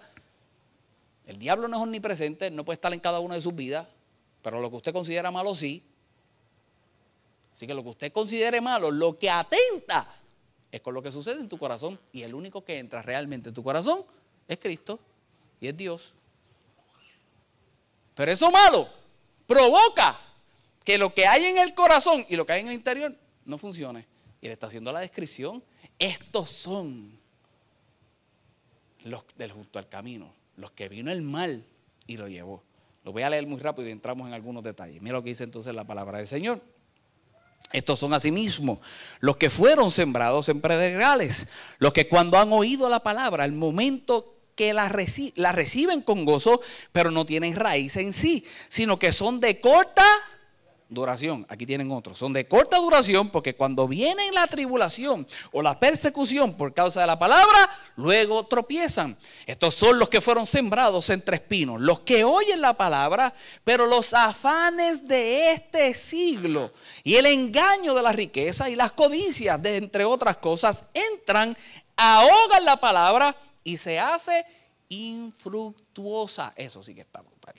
[1.27, 3.85] El diablo no es omnipresente, no puede estar en cada una de sus vidas,
[4.41, 5.83] pero lo que usted considera malo sí.
[7.53, 10.11] Así que lo que usted considere malo, lo que atenta,
[10.71, 11.99] es con lo que sucede en tu corazón.
[12.11, 14.03] Y el único que entra realmente en tu corazón
[14.47, 14.99] es Cristo
[15.61, 16.15] y es Dios.
[18.17, 18.89] Pero eso malo
[19.45, 20.19] provoca
[20.83, 23.59] que lo que hay en el corazón y lo que hay en el interior no
[23.59, 24.07] funcione.
[24.41, 25.63] Y le está haciendo la descripción.
[25.99, 27.19] Estos son
[29.03, 31.63] los del junto al camino, los que vino el mal
[32.07, 32.63] y lo llevó.
[33.03, 34.99] Lo voy a leer muy rápido y entramos en algunos detalles.
[35.01, 36.59] Mira lo que dice entonces la palabra del Señor.
[37.71, 38.81] Estos son asimismo
[39.19, 44.36] los que fueron sembrados en predegales, los que cuando han oído la palabra, al momento
[44.57, 46.59] que la, reciben con gozo,
[46.91, 50.03] pero no tienen raíz en sí, sino que son de corta
[50.89, 51.45] duración.
[51.47, 52.17] Aquí tienen otros.
[52.17, 57.07] Son de corta duración porque cuando viene la tribulación o la persecución por causa de
[57.07, 59.15] la palabra, luego tropiezan.
[59.45, 64.13] Estos son los que fueron sembrados entre espinos, los que oyen la palabra, pero los
[64.15, 66.71] afanes de este siglo
[67.03, 71.55] y el engaño de la riqueza y las codicias, de entre otras cosas, entran,
[71.95, 73.35] ahogan la palabra
[73.67, 74.45] y se hace
[74.89, 76.53] infructuosa.
[76.55, 77.53] Eso sí que está brutal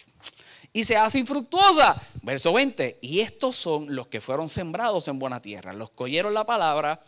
[0.73, 2.01] y se hace infructuosa.
[2.23, 6.35] Verso 20, y estos son los que fueron sembrados en buena tierra, los que oyeron
[6.35, 7.03] la palabra,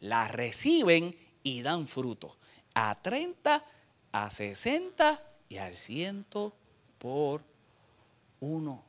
[0.00, 2.36] la reciben y dan fruto.
[2.74, 3.64] A 30,
[4.12, 6.26] a 60 y al 100
[6.98, 7.42] por
[8.40, 8.84] uno.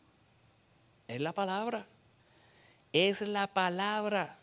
[1.08, 1.88] Es la palabra.
[2.92, 4.40] Es la palabra.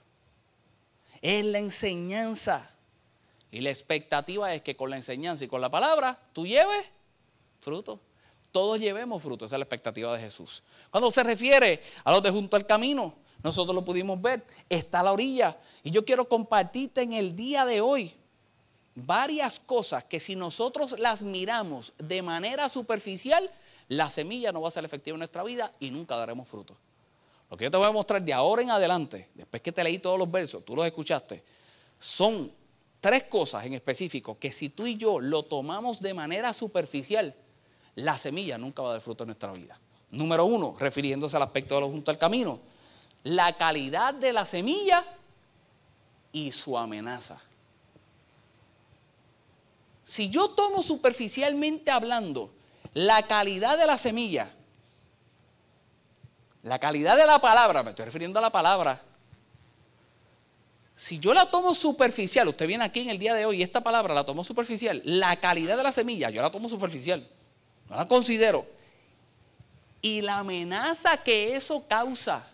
[1.21, 2.72] Es la enseñanza.
[3.53, 6.87] Y la expectativa es que con la enseñanza y con la palabra tú lleves
[7.61, 8.01] fruto
[8.53, 9.47] todos llevemos fruto.
[9.47, 10.62] Esa es la expectativa de Jesús.
[10.91, 15.03] Cuando se refiere a los de junto al camino, nosotros lo pudimos ver, está a
[15.03, 15.57] la orilla.
[15.83, 18.15] Y yo quiero compartirte en el día de hoy
[18.95, 23.51] varias cosas que si nosotros las miramos de manera superficial,
[23.88, 26.77] la semilla no va a ser efectiva en nuestra vida y nunca daremos fruto.
[27.51, 29.99] Lo que yo te voy a mostrar de ahora en adelante, después que te leí
[29.99, 31.43] todos los versos, tú los escuchaste,
[31.99, 32.53] son
[33.03, 37.35] tres cosas en específico que si tú y yo lo tomamos de manera superficial,
[37.97, 39.77] la semilla nunca va a dar fruto en nuestra vida.
[40.12, 42.61] Número uno, refiriéndose al aspecto de lo junto al camino,
[43.25, 45.05] la calidad de la semilla
[46.33, 47.41] y su amenaza.
[50.05, 52.53] Si yo tomo superficialmente hablando
[52.95, 54.49] la calidad de la semilla,
[56.62, 59.03] la calidad de la palabra, me estoy refiriendo a la palabra,
[60.95, 63.83] si yo la tomo superficial, usted viene aquí en el día de hoy y esta
[63.83, 67.27] palabra la tomo superficial, la calidad de la semilla, yo la tomo superficial.
[67.89, 68.67] No la considero.
[70.01, 72.45] Y la amenaza que eso causa,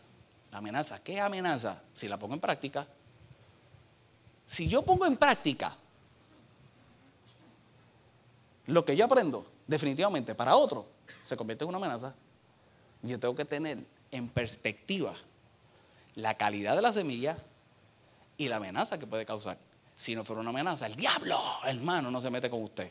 [0.51, 1.83] la amenaza, ¿qué amenaza?
[1.93, 2.87] Si la pongo en práctica.
[4.47, 5.77] Si yo pongo en práctica
[8.67, 10.87] lo que yo aprendo, definitivamente para otro,
[11.23, 12.15] se convierte en una amenaza.
[13.03, 13.79] Yo tengo que tener
[14.11, 15.15] en perspectiva
[16.15, 17.39] la calidad de la semilla
[18.39, 19.59] y la amenaza que puede causar.
[19.97, 22.91] Si no fuera una amenaza, el diablo, hermano, no se mete con usted.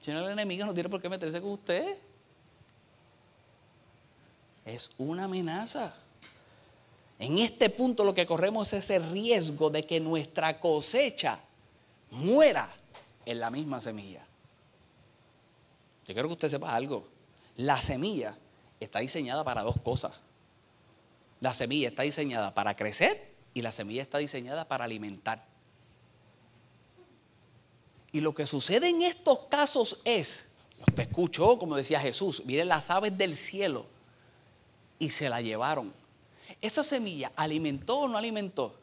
[0.00, 1.98] Si no, el enemigo no tiene por qué meterse con usted.
[4.64, 5.92] Es una amenaza.
[7.18, 11.40] En este punto lo que corremos es ese riesgo de que nuestra cosecha
[12.12, 12.72] muera
[13.24, 14.24] en la misma semilla.
[16.06, 17.15] Yo quiero que usted sepa algo.
[17.56, 18.36] La semilla
[18.80, 20.12] está diseñada para dos cosas.
[21.40, 25.44] La semilla está diseñada para crecer y la semilla está diseñada para alimentar.
[28.12, 30.48] Y lo que sucede en estos casos es,
[30.86, 33.86] usted escuchó, como decía Jesús, miren las aves del cielo
[34.98, 35.92] y se la llevaron.
[36.60, 38.78] Esa semilla alimentó o no alimentó.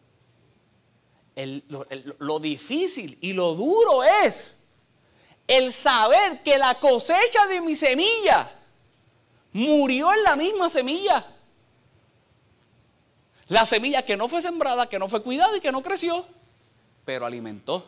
[1.36, 1.88] lo,
[2.20, 4.56] lo difícil y lo duro es
[5.48, 8.63] el saber que la cosecha de mi semilla
[9.54, 11.26] murió en la misma semilla.
[13.48, 16.26] La semilla que no fue sembrada, que no fue cuidada y que no creció,
[17.06, 17.88] pero alimentó.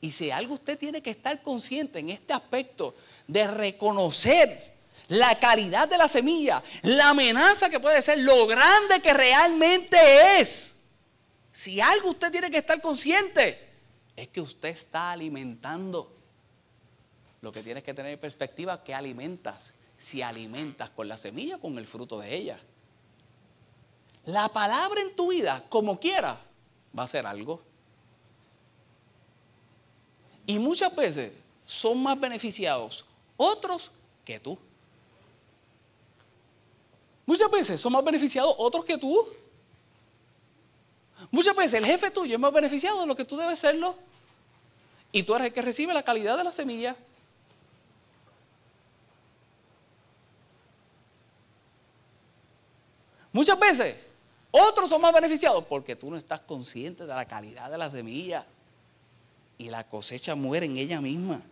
[0.00, 2.94] Y si algo usted tiene que estar consciente en este aspecto
[3.26, 4.70] de reconocer
[5.08, 10.78] la calidad de la semilla, la amenaza que puede ser, lo grande que realmente es.
[11.52, 13.68] Si algo usted tiene que estar consciente,
[14.16, 16.16] es que usted está alimentando.
[17.42, 19.74] Lo que tienes que tener en perspectiva, ¿qué alimentas?
[20.00, 22.58] Si alimentas con la semilla, con el fruto de ella.
[24.24, 26.40] La palabra en tu vida, como quiera,
[26.98, 27.60] va a ser algo.
[30.46, 31.32] Y muchas veces
[31.66, 33.04] son más beneficiados
[33.36, 33.90] otros
[34.24, 34.58] que tú.
[37.26, 39.28] Muchas veces son más beneficiados otros que tú.
[41.30, 43.94] Muchas veces el jefe tuyo es más beneficiado de lo que tú debes serlo.
[45.12, 46.96] Y tú eres el que recibe la calidad de la semilla.
[53.32, 53.96] Muchas veces
[54.50, 58.46] otros son más beneficiados porque tú no estás consciente de la calidad de la semilla.
[59.58, 61.42] y la cosecha muere en ella misma.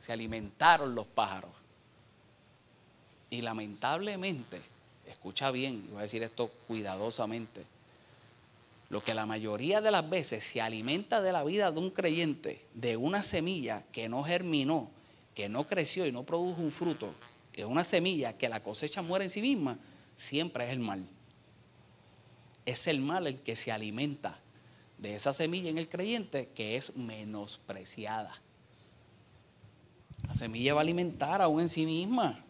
[0.00, 1.52] Se alimentaron los pájaros.
[3.30, 4.60] Y lamentablemente,
[5.06, 7.64] escucha bien, voy a decir esto cuidadosamente,
[8.90, 12.64] lo que la mayoría de las veces se alimenta de la vida de un creyente,
[12.74, 14.90] de una semilla que no germinó,
[15.36, 17.14] que no creció y no produjo un fruto,
[17.52, 19.78] que es una semilla que la cosecha muere en sí misma,
[20.18, 21.08] siempre es el mal.
[22.66, 24.38] Es el mal el que se alimenta
[24.98, 28.34] de esa semilla en el creyente que es menospreciada.
[30.26, 32.44] La semilla va a alimentar aún en sí misma.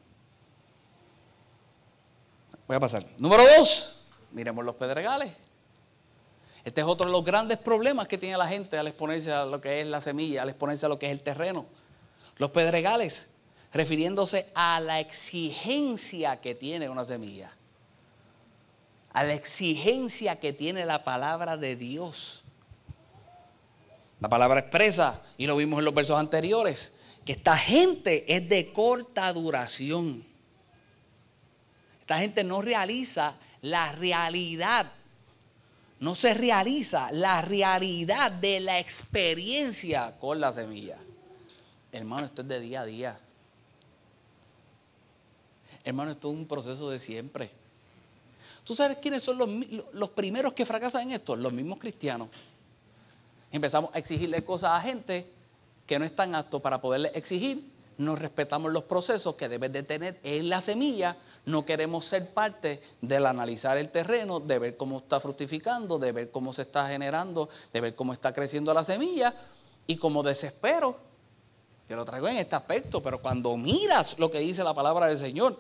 [2.67, 3.07] Voy a pasar.
[3.19, 4.01] Número dos,
[4.33, 5.33] miremos los pedregales.
[6.65, 9.61] Este es otro de los grandes problemas que tiene la gente al exponerse a lo
[9.61, 11.67] que es la semilla, al exponerse a lo que es el terreno.
[12.37, 13.29] Los pedregales,
[13.73, 17.58] refiriéndose a la exigencia que tiene una semilla,
[19.19, 22.45] a la exigencia que tiene la palabra de Dios.
[24.21, 26.93] La palabra expresa, y lo vimos en los versos anteriores,
[27.25, 30.25] que esta gente es de corta duración.
[32.01, 34.93] Esta gente no realiza la realidad
[36.01, 40.97] no se realiza la realidad de la experiencia con la semilla.
[41.91, 43.21] Hermano, esto es de día a día.
[45.83, 47.58] Hermano, esto es un proceso de siempre.
[48.69, 49.49] ¿Tú sabes quiénes son los,
[49.93, 51.35] los primeros que fracasan en esto?
[51.35, 52.29] Los mismos cristianos.
[53.51, 55.27] Empezamos a exigirle cosas a gente
[55.87, 57.73] que no están aptos para poderle exigir.
[57.97, 61.17] No respetamos los procesos que debe de tener en la semilla
[61.49, 66.31] no queremos ser parte del analizar el terreno, de ver cómo está fructificando, de ver
[66.31, 69.35] cómo se está generando, de ver cómo está creciendo la semilla.
[69.87, 70.99] Y como desespero,
[71.87, 75.17] que lo traigo en este aspecto, pero cuando miras lo que dice la palabra del
[75.17, 75.59] Señor,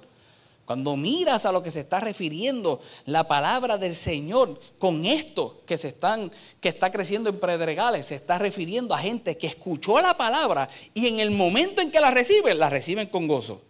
[0.68, 5.78] cuando miras a lo que se está refiriendo la palabra del Señor con esto que
[5.78, 10.18] se están que está creciendo en predregales, se está refiriendo a gente que escuchó la
[10.18, 13.62] palabra y en el momento en que la reciben, la reciben con gozo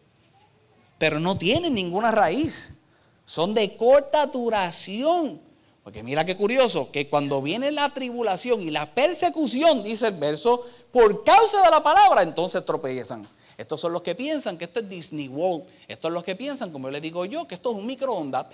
[0.98, 2.80] pero no tienen ninguna raíz.
[3.24, 5.40] Son de corta duración.
[5.84, 10.66] Porque mira qué curioso, que cuando viene la tribulación y la persecución, dice el verso,
[10.92, 13.26] por causa de la palabra, entonces tropiezan.
[13.58, 15.68] Estos son los que piensan que esto es Disney World.
[15.86, 18.46] Estos son los que piensan, como le digo yo, que esto es un microondas.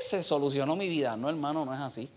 [0.00, 1.16] se solucionó mi vida.
[1.16, 2.08] No, hermano, no es así.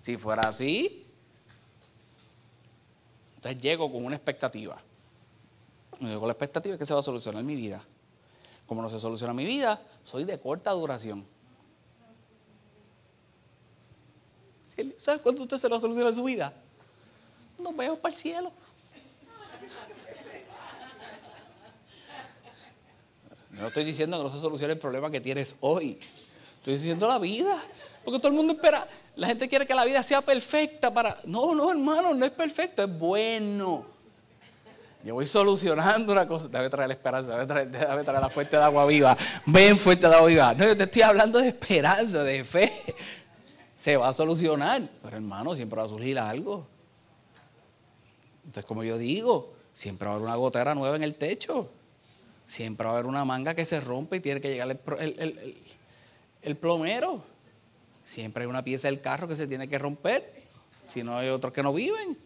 [0.00, 1.06] Si fuera así,
[3.36, 4.82] entonces llego con una expectativa
[6.00, 7.84] con la expectativa que se va a solucionar mi vida.
[8.66, 11.26] Como no se soluciona mi vida, soy de corta duración.
[14.96, 16.54] ¿Sabes cuándo usted se lo va a solucionar su vida?
[17.62, 18.52] Nos vemos para el cielo.
[23.50, 25.98] No estoy diciendo que no se solucione el problema que tienes hoy.
[26.58, 27.56] Estoy diciendo la vida.
[28.04, 28.88] Porque todo el mundo espera.
[29.16, 31.18] La gente quiere que la vida sea perfecta para.
[31.24, 33.84] No, no, hermano, no es perfecto, es bueno.
[35.04, 36.48] Yo voy solucionando una cosa.
[36.48, 39.16] Debe traer la esperanza, debe traer, traer, la fuente de agua viva.
[39.46, 40.54] Ven, fuente de agua viva.
[40.54, 42.72] No, yo te estoy hablando de esperanza, de fe.
[43.76, 44.82] Se va a solucionar.
[45.02, 46.66] Pero hermano, siempre va a surgir algo.
[48.50, 51.70] Entonces, como yo digo, siempre va a haber una gotera nueva en el techo.
[52.48, 55.56] Siempre va a haber una manga que se rompe y tiene que llegar el,
[56.42, 57.22] el plomero.
[58.02, 60.42] Siempre hay una pieza del carro que se tiene que romper.
[60.88, 62.18] Si no, hay otros que no viven.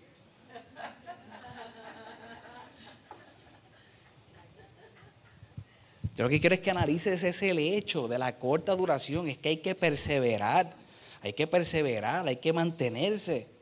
[6.17, 9.37] Yo lo que quiero es que analices ese el hecho de la corta duración, es
[9.37, 10.73] que hay que perseverar,
[11.21, 13.53] hay que perseverar, hay que mantenerse.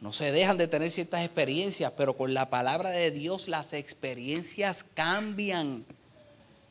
[0.00, 4.82] No se dejan de tener ciertas experiencias, pero con la palabra de Dios las experiencias
[4.82, 5.84] cambian.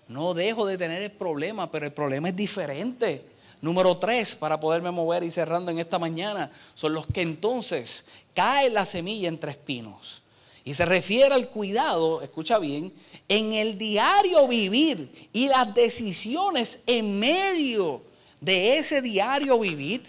[0.08, 3.24] No dejo de tener el problema, pero el problema es diferente.
[3.62, 8.70] Número tres, para poderme mover y cerrando en esta mañana, son los que entonces cae
[8.70, 10.24] la semilla entre espinos.
[10.64, 12.94] Y se refiere al cuidado, escucha bien,
[13.28, 18.02] en el diario vivir y las decisiones en medio
[18.42, 20.04] de ese diario vivir,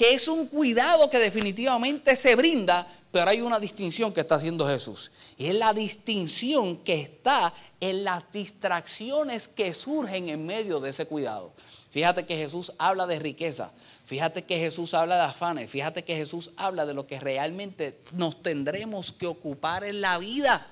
[0.00, 4.66] que es un cuidado que definitivamente se brinda, pero hay una distinción que está haciendo
[4.66, 5.10] Jesús.
[5.36, 11.04] Y es la distinción que está en las distracciones que surgen en medio de ese
[11.04, 11.52] cuidado.
[11.90, 13.72] Fíjate que Jesús habla de riqueza,
[14.06, 18.42] fíjate que Jesús habla de afanes, fíjate que Jesús habla de lo que realmente nos
[18.42, 20.66] tendremos que ocupar en la vida.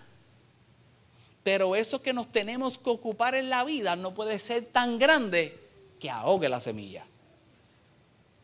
[1.43, 5.61] Pero eso que nos tenemos que ocupar en la vida no puede ser tan grande
[6.01, 7.05] que ahogue la semilla.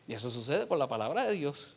[0.07, 1.73] Y eso sucede con la palabra de Dios.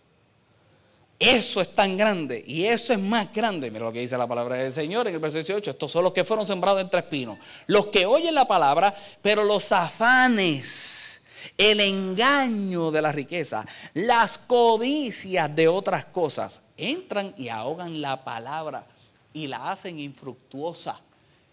[1.18, 3.70] Eso es tan grande y eso es más grande.
[3.70, 5.72] Mira lo que dice la palabra del Señor en el verso 18.
[5.72, 7.38] Estos son los que fueron sembrados entre espinos.
[7.66, 11.18] Los que oyen la palabra, pero los afanes
[11.56, 18.86] el engaño de la riqueza, las codicias de otras cosas, entran y ahogan la palabra
[19.32, 21.00] y la hacen infructuosa.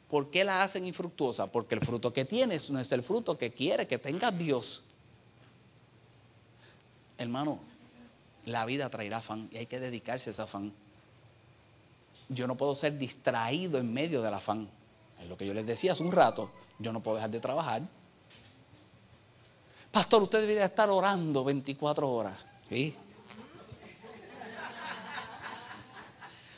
[0.07, 1.47] ¿Por qué la hacen infructuosa?
[1.51, 4.91] Porque el fruto que tienes no es el fruto que quiere que tenga Dios.
[7.17, 7.59] Hermano,
[8.45, 10.73] la vida traerá afán y hay que dedicarse a ese afán.
[12.29, 14.67] Yo no puedo ser distraído en medio del afán.
[15.21, 16.51] Es lo que yo les decía hace un rato.
[16.79, 17.81] Yo no puedo dejar de trabajar.
[19.91, 22.37] Pastor, usted debería estar orando 24 horas.
[22.69, 22.95] ¿Sí?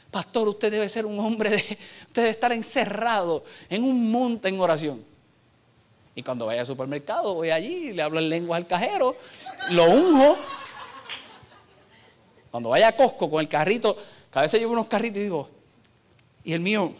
[0.09, 1.57] Pastor, usted debe ser un hombre de.
[1.57, 5.05] Usted debe estar encerrado en un monte en oración.
[6.15, 9.15] Y cuando vaya al supermercado, voy allí, le hablo en lengua al cajero,
[9.69, 10.37] lo unjo.
[12.51, 13.97] Cuando vaya a Costco con el carrito,
[14.31, 15.49] cada vez llevo unos carritos y digo,
[16.43, 16.93] ¿y el mío?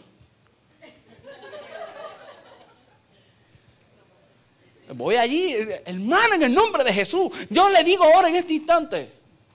[4.94, 5.54] Voy allí,
[5.84, 7.30] hermano, en el nombre de Jesús.
[7.50, 9.12] Yo le digo ahora en este instante,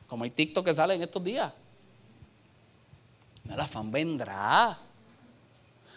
[0.08, 1.52] como hay TikTok que sale en estos días.
[3.50, 4.78] El afán vendrá.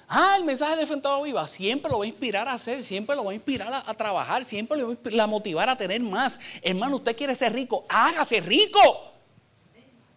[0.08, 3.24] Ah, el mensaje de Fentado Viva siempre lo va a inspirar a hacer, siempre lo
[3.24, 6.38] va a inspirar a, trabajar, siempre lo va a motivar a tener más.
[6.62, 9.12] Hermano, usted quiere ser rico, hágase rico.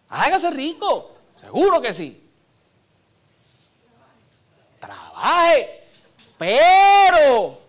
[0.08, 1.12] Hágase rico.
[1.40, 2.22] Seguro que sí.
[4.78, 5.80] Trabaje.
[6.38, 7.60] Pero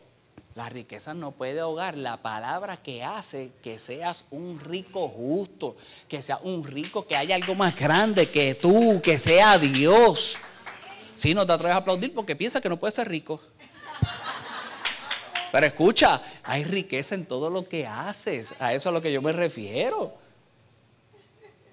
[0.55, 5.75] la riqueza no puede ahogar la palabra que hace que seas un rico justo,
[6.07, 10.37] que sea un rico que haya algo más grande que tú, que sea Dios.
[11.21, 13.39] Si no te atreves a aplaudir porque piensas que no puedes ser rico.
[15.51, 18.55] Pero escucha, hay riqueza en todo lo que haces.
[18.59, 20.15] A eso es a lo que yo me refiero.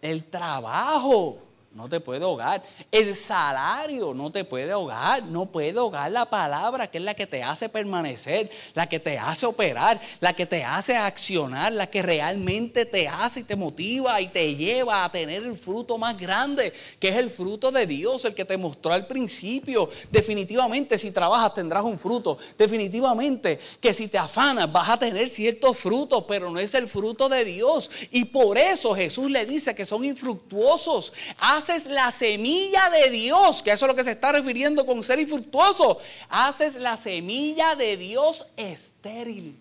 [0.02, 1.38] El trabajo
[1.74, 2.64] no te puede ahogar.
[2.90, 5.22] El salario no te puede ahogar.
[5.24, 9.18] No puede ahogar la palabra que es la que te hace permanecer, la que te
[9.18, 14.20] hace operar, la que te hace accionar, la que realmente te hace y te motiva
[14.20, 18.24] y te lleva a tener el fruto más grande, que es el fruto de Dios,
[18.24, 19.90] el que te mostró al principio.
[20.10, 22.38] Definitivamente si trabajas tendrás un fruto.
[22.56, 27.28] Definitivamente que si te afanas vas a tener ciertos frutos, pero no es el fruto
[27.28, 27.90] de Dios.
[28.10, 31.12] Y por eso Jesús le dice que son infructuosos
[31.58, 35.18] haces la semilla de Dios, que eso es lo que se está refiriendo con ser
[35.18, 35.98] infructuoso,
[36.28, 39.58] haces la semilla de Dios estéril.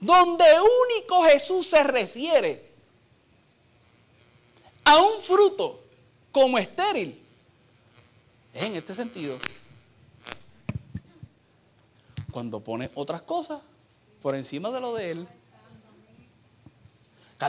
[0.00, 0.44] Donde
[0.88, 2.70] único Jesús se refiere
[4.84, 5.80] a un fruto
[6.30, 7.20] como estéril,
[8.52, 9.38] es en este sentido.
[12.30, 13.60] Cuando pone otras cosas
[14.20, 15.28] por encima de lo de él.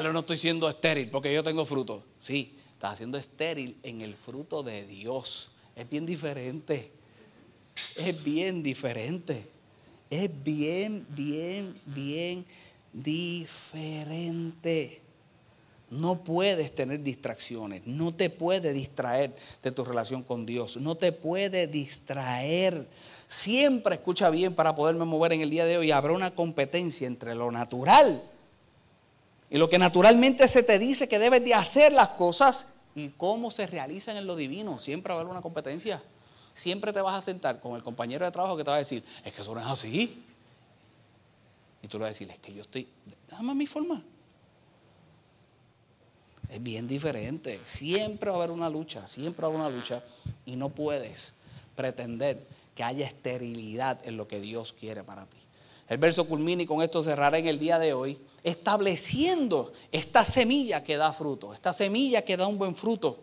[0.01, 2.03] No estoy siendo estéril porque yo tengo fruto.
[2.19, 5.51] Sí, estás haciendo estéril en el fruto de Dios.
[5.73, 6.91] Es bien diferente.
[7.95, 9.47] Es bien diferente.
[10.09, 12.45] Es bien, bien, bien
[12.91, 13.81] diferente.
[15.89, 19.33] No puedes tener distracciones, no te puedes distraer
[19.63, 22.85] de tu relación con Dios, no te puede distraer.
[23.27, 25.91] Siempre escucha bien para poderme mover en el día de hoy.
[25.91, 28.23] Habrá una competencia entre lo natural
[29.49, 33.51] y lo que naturalmente se te dice que debes de hacer las cosas y cómo
[33.51, 34.79] se realizan en lo divino.
[34.79, 36.01] Siempre va a haber una competencia.
[36.53, 39.03] Siempre te vas a sentar con el compañero de trabajo que te va a decir,
[39.23, 40.23] es que eso no es así.
[41.81, 42.87] Y tú le vas a decir, es que yo estoy,
[43.29, 44.01] dame mi forma.
[46.49, 47.59] Es bien diferente.
[47.65, 50.01] Siempre va a haber una lucha, siempre va a haber una lucha.
[50.45, 51.33] Y no puedes
[51.75, 55.37] pretender que haya esterilidad en lo que Dios quiere para ti.
[55.87, 60.83] El verso culmina y con esto cerrará en el día de hoy, estableciendo esta semilla
[60.83, 63.19] que da fruto, esta semilla que da un buen fruto.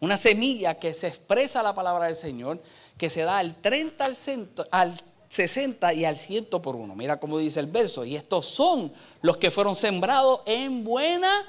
[0.00, 2.60] Una semilla que se expresa la palabra del Señor,
[2.96, 4.16] que se da al 30, al,
[4.70, 6.94] al 60 y al 100 por uno.
[6.94, 8.04] Mira cómo dice el verso.
[8.04, 11.44] Y estos son los que fueron sembrados en buena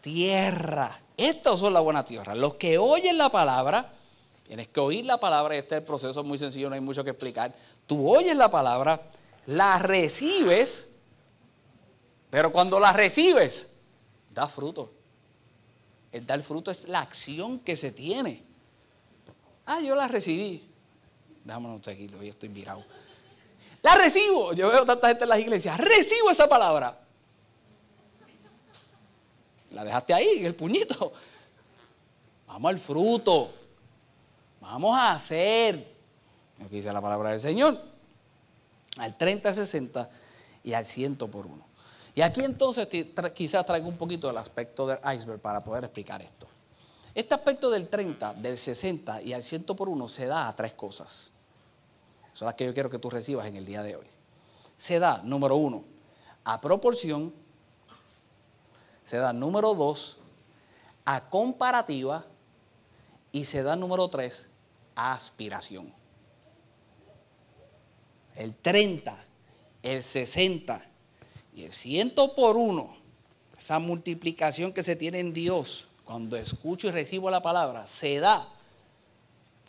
[0.00, 1.00] tierra.
[1.16, 2.34] Estos son la buena tierra.
[2.34, 3.92] Los que oyen la palabra,
[4.46, 5.56] tienes que oír la palabra.
[5.56, 7.54] Este es el proceso muy sencillo, no hay mucho que explicar.
[7.86, 9.00] Tú oyes la palabra,
[9.46, 10.92] la recibes,
[12.30, 13.74] pero cuando la recibes,
[14.30, 14.92] da fruto.
[16.12, 18.44] El dar fruto es la acción que se tiene.
[19.66, 20.70] Ah, yo la recibí.
[21.44, 22.84] Déjame tranquilo, yo estoy virado.
[23.82, 24.52] La recibo.
[24.52, 25.78] Yo veo tanta gente en las iglesias.
[25.78, 26.98] Recibo esa palabra.
[29.70, 31.12] La dejaste ahí, en el puñito.
[32.46, 33.52] Vamos al fruto.
[34.60, 35.96] Vamos a hacer.
[36.64, 37.78] Aquí dice la palabra del Señor.
[38.98, 40.10] Al 30, 60
[40.64, 41.64] y al 100 por uno.
[42.14, 42.88] Y aquí entonces
[43.34, 46.46] quizás traigo un poquito del aspecto del iceberg para poder explicar esto.
[47.14, 50.74] Este aspecto del 30, del 60 y al 100 por uno se da a tres
[50.74, 51.30] cosas.
[52.32, 54.06] son las que yo quiero que tú recibas en el día de hoy.
[54.78, 55.84] Se da, número uno,
[56.44, 57.32] a proporción.
[59.04, 60.18] Se da, número dos,
[61.04, 62.24] a comparativa.
[63.32, 64.48] Y se da, número tres,
[64.94, 65.92] aspiración.
[68.34, 69.16] El 30,
[69.82, 70.84] el 60
[71.54, 72.96] y el 100 por uno,
[73.58, 78.48] esa multiplicación que se tiene en Dios cuando escucho y recibo la palabra, se da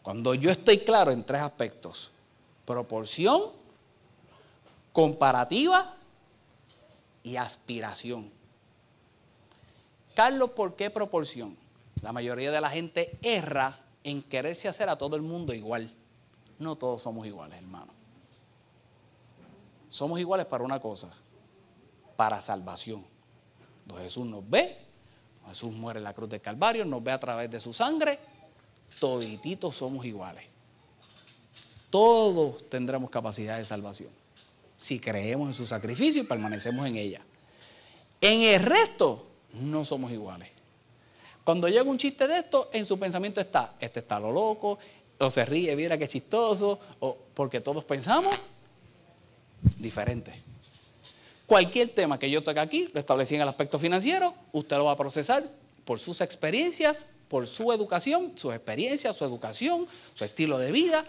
[0.03, 2.11] cuando yo estoy claro en tres aspectos.
[2.65, 3.51] Proporción,
[4.93, 5.95] comparativa
[7.23, 8.31] y aspiración.
[10.15, 11.57] Carlos, ¿por qué proporción?
[12.01, 15.93] La mayoría de la gente erra en quererse hacer a todo el mundo igual.
[16.59, 17.93] No todos somos iguales, hermano.
[19.89, 21.09] Somos iguales para una cosa,
[22.15, 23.05] para salvación.
[23.83, 24.77] Entonces Jesús nos ve,
[25.47, 28.19] Jesús muere en la cruz del Calvario, nos ve a través de su sangre,
[28.99, 30.45] todititos somos iguales.
[31.89, 34.09] Todos tendremos capacidad de salvación
[34.77, 37.21] si creemos en su sacrificio y permanecemos en ella.
[38.21, 40.49] En el resto no somos iguales.
[41.47, 44.77] Cuando llega un chiste de esto, en su pensamiento está, este está lo loco,
[45.17, 48.35] o se ríe, mira qué chistoso, o porque todos pensamos
[49.77, 50.33] diferente.
[51.45, 54.91] Cualquier tema que yo toque aquí, lo establecí en el aspecto financiero, usted lo va
[54.91, 55.41] a procesar
[55.85, 61.05] por sus experiencias, por su educación, sus experiencias, su educación, su estilo de vida,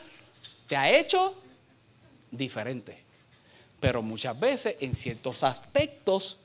[0.68, 1.34] te ha hecho
[2.30, 3.02] diferente.
[3.80, 6.38] Pero muchas veces en ciertos aspectos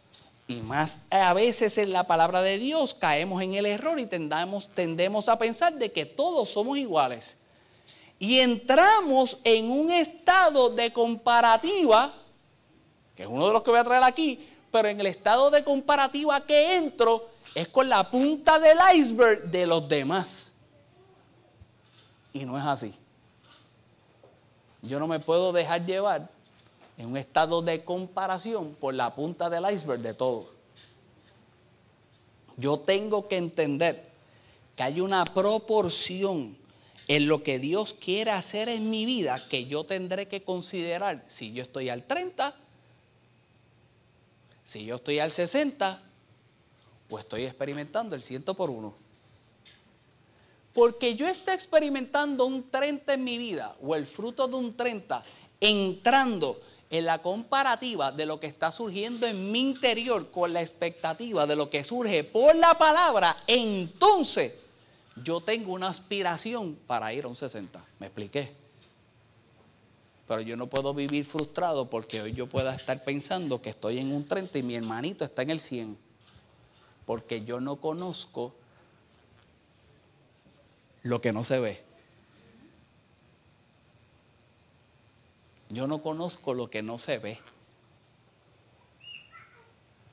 [0.47, 5.29] y más a veces en la palabra de Dios caemos en el error y tendemos
[5.29, 7.37] a pensar de que todos somos iguales.
[8.19, 12.13] Y entramos en un estado de comparativa,
[13.15, 15.63] que es uno de los que voy a traer aquí, pero en el estado de
[15.63, 20.53] comparativa que entro es con la punta del iceberg de los demás.
[22.33, 22.93] Y no es así.
[24.81, 26.29] Yo no me puedo dejar llevar
[26.97, 30.45] en un estado de comparación por la punta del iceberg de todo.
[32.57, 34.07] Yo tengo que entender
[34.75, 36.55] que hay una proporción
[37.07, 41.51] en lo que Dios quiere hacer en mi vida que yo tendré que considerar si
[41.51, 42.55] yo estoy al 30,
[44.63, 46.01] si yo estoy al 60
[47.09, 48.93] o estoy experimentando el 100 por uno.
[50.73, 55.23] Porque yo esté experimentando un 30 en mi vida o el fruto de un 30
[55.59, 56.59] entrando
[56.93, 61.55] en la comparativa de lo que está surgiendo en mi interior con la expectativa de
[61.55, 64.53] lo que surge por la palabra, entonces
[65.23, 67.83] yo tengo una aspiración para ir a un 60.
[67.97, 68.53] ¿Me expliqué?
[70.27, 74.11] Pero yo no puedo vivir frustrado porque hoy yo pueda estar pensando que estoy en
[74.11, 75.97] un 30 y mi hermanito está en el 100.
[77.07, 78.53] Porque yo no conozco
[81.01, 81.92] lo que no se ve.
[85.73, 87.39] Yo no conozco lo que no se ve.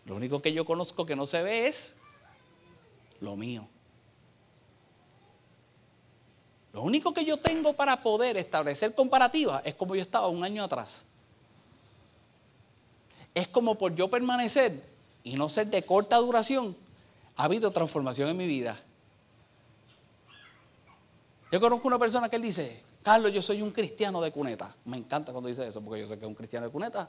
[0.06, 1.96] Lo único que yo conozco que no se ve es
[3.20, 3.68] lo mío.
[6.72, 10.64] Lo único que yo tengo para poder establecer comparativa es como yo estaba un año
[10.64, 11.04] atrás.
[13.34, 14.82] Es como por yo permanecer
[15.22, 16.74] y no ser de corta duración,
[17.36, 18.80] ha habido transformación en mi vida.
[21.52, 24.74] Yo conozco una persona que él dice, Carlos, yo soy un cristiano de cuneta.
[24.84, 27.08] Me encanta cuando dice eso, porque yo sé que es un cristiano de cuneta.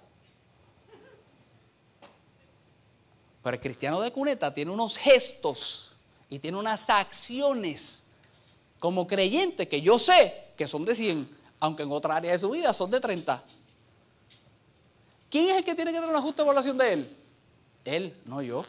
[3.44, 5.92] Pero el cristiano de cuneta tiene unos gestos
[6.30, 8.04] y tiene unas acciones
[8.80, 11.30] como creyente que yo sé que son de 100,
[11.60, 13.44] aunque en otra área de su vida son de 30.
[15.30, 17.18] ¿Quién es el que tiene que tener una justa evaluación de él?
[17.84, 18.64] Él, no yo.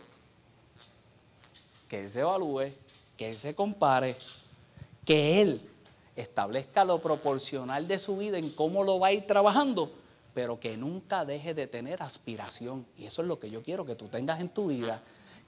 [1.89, 2.73] Que él se evalúe,
[3.17, 4.17] que él se compare,
[5.05, 5.72] que él
[6.17, 9.93] establezca lo proporcional de su vida en cómo lo va a ir trabajando,
[10.35, 12.87] pero que nunca deje de tener aspiración.
[12.97, 15.03] Y eso es lo que yo quiero que tú tengas en tu vida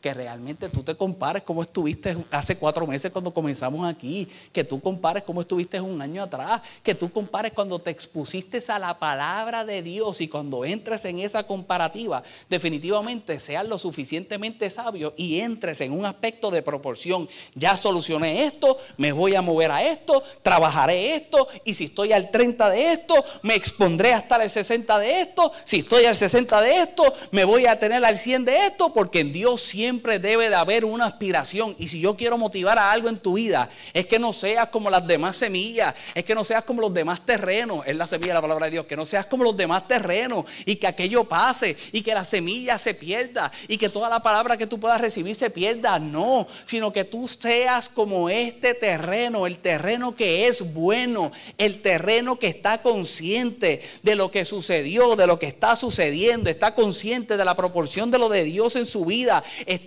[0.04, 4.78] que realmente tú te compares cómo estuviste hace cuatro meses cuando comenzamos aquí, que tú
[4.78, 9.64] compares cómo estuviste un año atrás, que tú compares cuando te expusiste a la palabra
[9.64, 15.80] de Dios y cuando entres en esa comparativa, definitivamente seas lo suficientemente sabio y entres
[15.80, 17.26] en un aspecto de proporción.
[17.54, 22.30] Ya solucioné esto, me voy a mover a esto, trabajaré esto y si estoy al
[22.30, 26.80] 30 de esto, me expondré hasta el 60 de esto, si estoy al 60 de
[26.80, 30.48] esto, me voy a tener al 100 de esto, porque en Dios siempre siempre debe
[30.48, 31.76] de haber una aspiración.
[31.78, 34.90] Y si yo quiero motivar a algo en tu vida, es que no seas como
[34.90, 37.86] las demás semillas, es que no seas como los demás terrenos.
[37.86, 40.46] Es la semilla de la palabra de Dios, que no seas como los demás terrenos
[40.66, 44.56] y que aquello pase y que la semilla se pierda y que toda la palabra
[44.56, 46.00] que tú puedas recibir se pierda.
[46.00, 52.36] No, sino que tú seas como este terreno, el terreno que es bueno, el terreno
[52.36, 57.44] que está consciente de lo que sucedió, de lo que está sucediendo, está consciente de
[57.44, 59.44] la proporción de lo de Dios en su vida,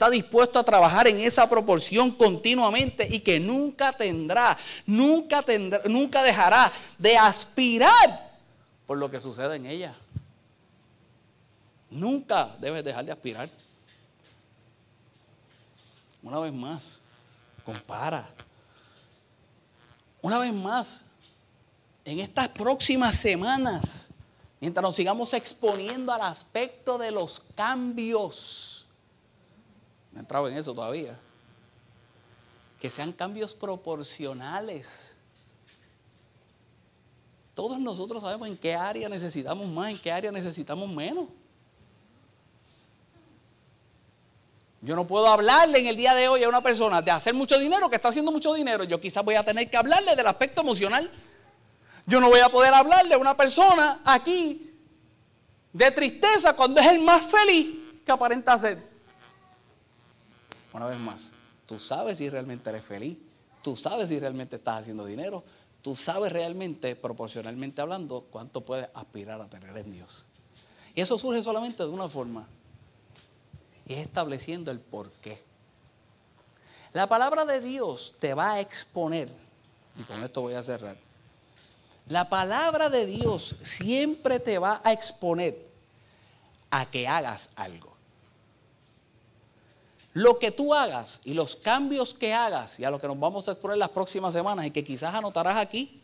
[0.09, 6.71] dispuesto a trabajar en esa proporción continuamente y que nunca tendrá, nunca tendrá, nunca dejará
[6.97, 8.27] de aspirar
[8.85, 9.93] por lo que sucede en ella.
[11.89, 13.49] Nunca debes dejar de aspirar.
[16.23, 16.99] Una vez más,
[17.65, 18.29] compara.
[20.21, 21.03] Una vez más,
[22.03, 24.07] en estas próximas semanas,
[24.59, 28.76] mientras nos sigamos exponiendo al aspecto de los cambios,
[30.17, 31.15] no he entrado en eso todavía,
[32.81, 35.11] que sean cambios proporcionales.
[37.53, 41.27] Todos nosotros sabemos en qué área necesitamos más, en qué área necesitamos menos.
[44.81, 47.59] Yo no puedo hablarle en el día de hoy a una persona de hacer mucho
[47.59, 48.85] dinero que está haciendo mucho dinero.
[48.85, 51.11] Yo quizás voy a tener que hablarle del aspecto emocional.
[52.07, 54.73] Yo no voy a poder hablarle a una persona aquí
[55.73, 57.67] de tristeza cuando es el más feliz
[58.03, 58.96] que aparenta ser.
[60.77, 61.31] Una vez más,
[61.65, 63.17] tú sabes si realmente eres feliz.
[63.63, 65.43] Tú sabes si realmente estás haciendo dinero.
[65.81, 70.25] Tú sabes realmente, proporcionalmente hablando, cuánto puedes aspirar a tener en Dios.
[70.93, 72.47] Y eso surge solamente de una forma
[73.87, 75.41] y es estableciendo el por qué.
[76.93, 79.29] La palabra de Dios te va a exponer,
[79.99, 80.97] y con esto voy a cerrar.
[82.07, 85.57] La palabra de Dios siempre te va a exponer
[86.69, 87.86] a que hagas algo.
[90.17, 93.47] Lo que tú hagas y los cambios que hagas, y a lo que nos vamos
[93.47, 96.01] a exponer las próximas semanas y que quizás anotarás aquí,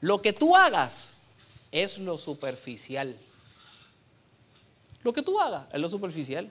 [0.00, 1.10] lo que tú hagas
[1.72, 3.16] es lo superficial.
[5.02, 6.48] Lo que tú hagas es lo superficial.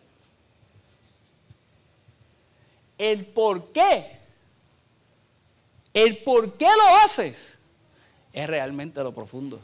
[2.97, 4.19] El por qué,
[5.93, 7.57] el por qué lo haces,
[8.33, 9.61] es realmente lo profundo.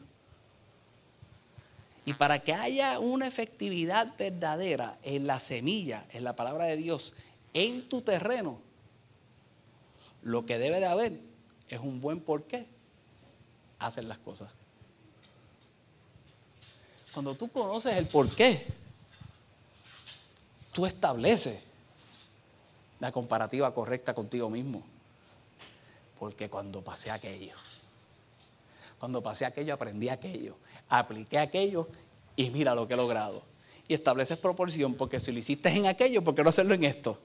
[2.05, 7.13] Y para que haya una efectividad verdadera en la semilla, en la palabra de Dios,
[7.53, 8.59] en tu terreno,
[10.21, 11.19] lo que debe de haber
[11.69, 12.67] es un buen por qué
[13.79, 14.51] hacen las cosas.
[17.13, 18.65] Cuando tú conoces el por qué,
[20.71, 21.59] tú estableces
[22.99, 24.83] la comparativa correcta contigo mismo.
[26.19, 27.53] Porque cuando pasé aquello,
[29.03, 30.55] cuando pasé aquello, aprendí aquello,
[30.87, 31.89] apliqué aquello
[32.37, 33.43] y mira lo que he logrado.
[33.85, 37.19] Y estableces proporción porque si lo hiciste en aquello, ¿por qué no hacerlo en esto?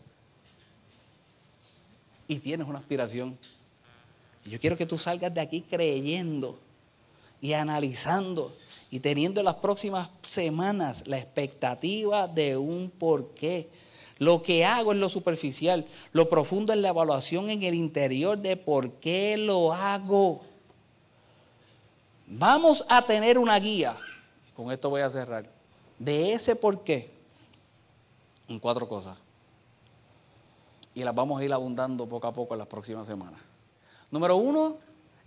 [2.27, 3.39] Y tienes una aspiración.
[4.45, 6.59] yo quiero que tú salgas de aquí creyendo
[7.41, 8.57] y analizando
[8.91, 13.69] y teniendo en las próximas semanas la expectativa de un porqué.
[14.19, 18.57] Lo que hago es lo superficial, lo profundo es la evaluación en el interior de
[18.57, 20.48] por qué lo hago.
[22.31, 23.97] Vamos a tener una guía,
[24.55, 25.49] con esto voy a cerrar,
[25.99, 27.11] de ese por qué
[28.49, 29.17] en cuatro cosas.
[30.95, 33.41] Y las vamos a ir abundando poco a poco en las próximas semanas.
[34.11, 34.77] Número uno,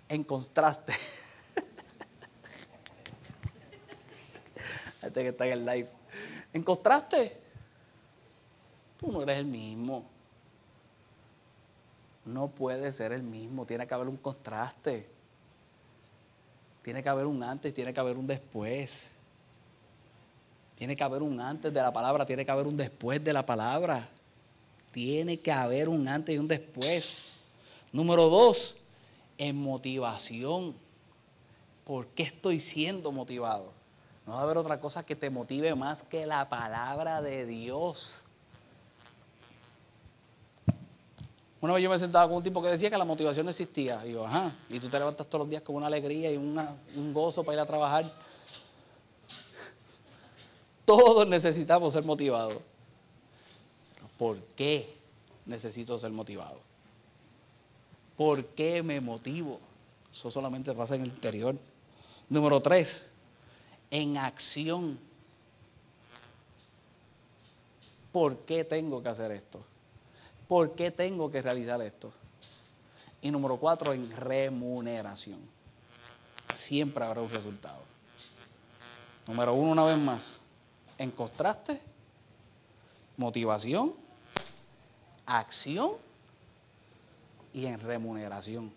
[0.10, 0.94] en contraste.
[5.02, 5.90] Este que está en el live.
[6.54, 7.42] En contraste,
[9.00, 10.06] tú no eres el mismo.
[12.26, 13.66] No puede ser el mismo.
[13.66, 15.10] Tiene que haber un contraste.
[16.82, 19.10] Tiene que haber un antes, tiene que haber un después.
[20.76, 23.46] Tiene que haber un antes de la palabra, tiene que haber un después de la
[23.46, 24.10] palabra.
[24.92, 27.26] Tiene que haber un antes y un después.
[27.92, 28.78] Número dos,
[29.38, 30.76] en motivación.
[31.86, 33.74] ¿Por qué estoy siendo motivado?
[34.26, 38.24] No va a haber otra cosa que te motive más que la palabra de Dios.
[41.62, 44.04] Una vez yo me sentaba con un tipo que decía que la motivación no existía.
[44.06, 47.14] Y yo, ajá, y tú te levantas todos los días con una alegría y un
[47.14, 48.12] gozo para ir a trabajar.
[50.86, 52.58] Todos necesitamos ser motivados.
[54.18, 54.98] ¿Por qué
[55.46, 56.60] necesito ser motivado?
[58.18, 59.60] ¿Por qué me motivo?
[60.12, 61.56] Eso solamente pasa en el interior.
[62.28, 63.12] Número tres,
[63.92, 65.00] en acción.
[68.12, 69.64] ¿Por qué tengo que hacer esto?
[70.52, 72.12] ¿Por qué tengo que realizar esto?
[73.22, 75.40] Y número cuatro, en remuneración.
[76.54, 77.80] Siempre habrá un resultado.
[79.28, 80.42] Número uno, una vez más,
[80.98, 81.80] en contraste
[83.16, 83.94] motivación,
[85.26, 85.94] acción
[87.54, 88.74] y en remuneración.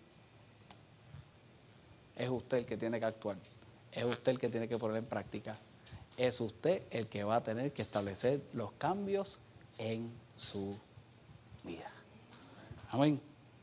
[2.15, 3.37] Es usted el que tiene que actuar,
[3.91, 5.59] es usted el que tiene que poner en práctica,
[6.17, 9.41] es usted el que va a tener que establecer los cambios
[9.77, 10.94] en su vida.
[12.95, 13.21] Amén.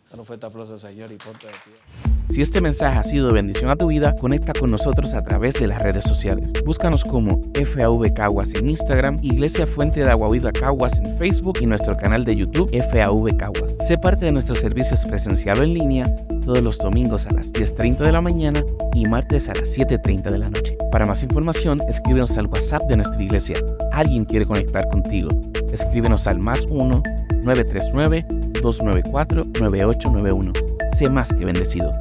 [0.10, 2.11] Dale fuerte aplauso al Señor y ponte de pie.
[2.32, 5.56] Si este mensaje ha sido de bendición a tu vida, conecta con nosotros a través
[5.56, 6.54] de las redes sociales.
[6.66, 11.66] Búscanos como FAV Caguas en Instagram, Iglesia Fuente de Agua Viva Caguas en Facebook y
[11.66, 13.76] nuestro canal de YouTube FAV Caguas.
[13.86, 16.16] Sé parte de nuestros servicios presencial o en línea
[16.46, 18.64] todos los domingos a las 10.30 de la mañana
[18.94, 20.78] y martes a las 7.30 de la noche.
[20.90, 23.58] Para más información, escríbenos al WhatsApp de nuestra iglesia.
[23.92, 25.32] Alguien quiere conectar contigo.
[25.74, 27.04] Escríbenos al más 1
[27.44, 28.26] 939
[28.62, 30.54] 294 9891.
[30.94, 31.92] Sé más que bendecido.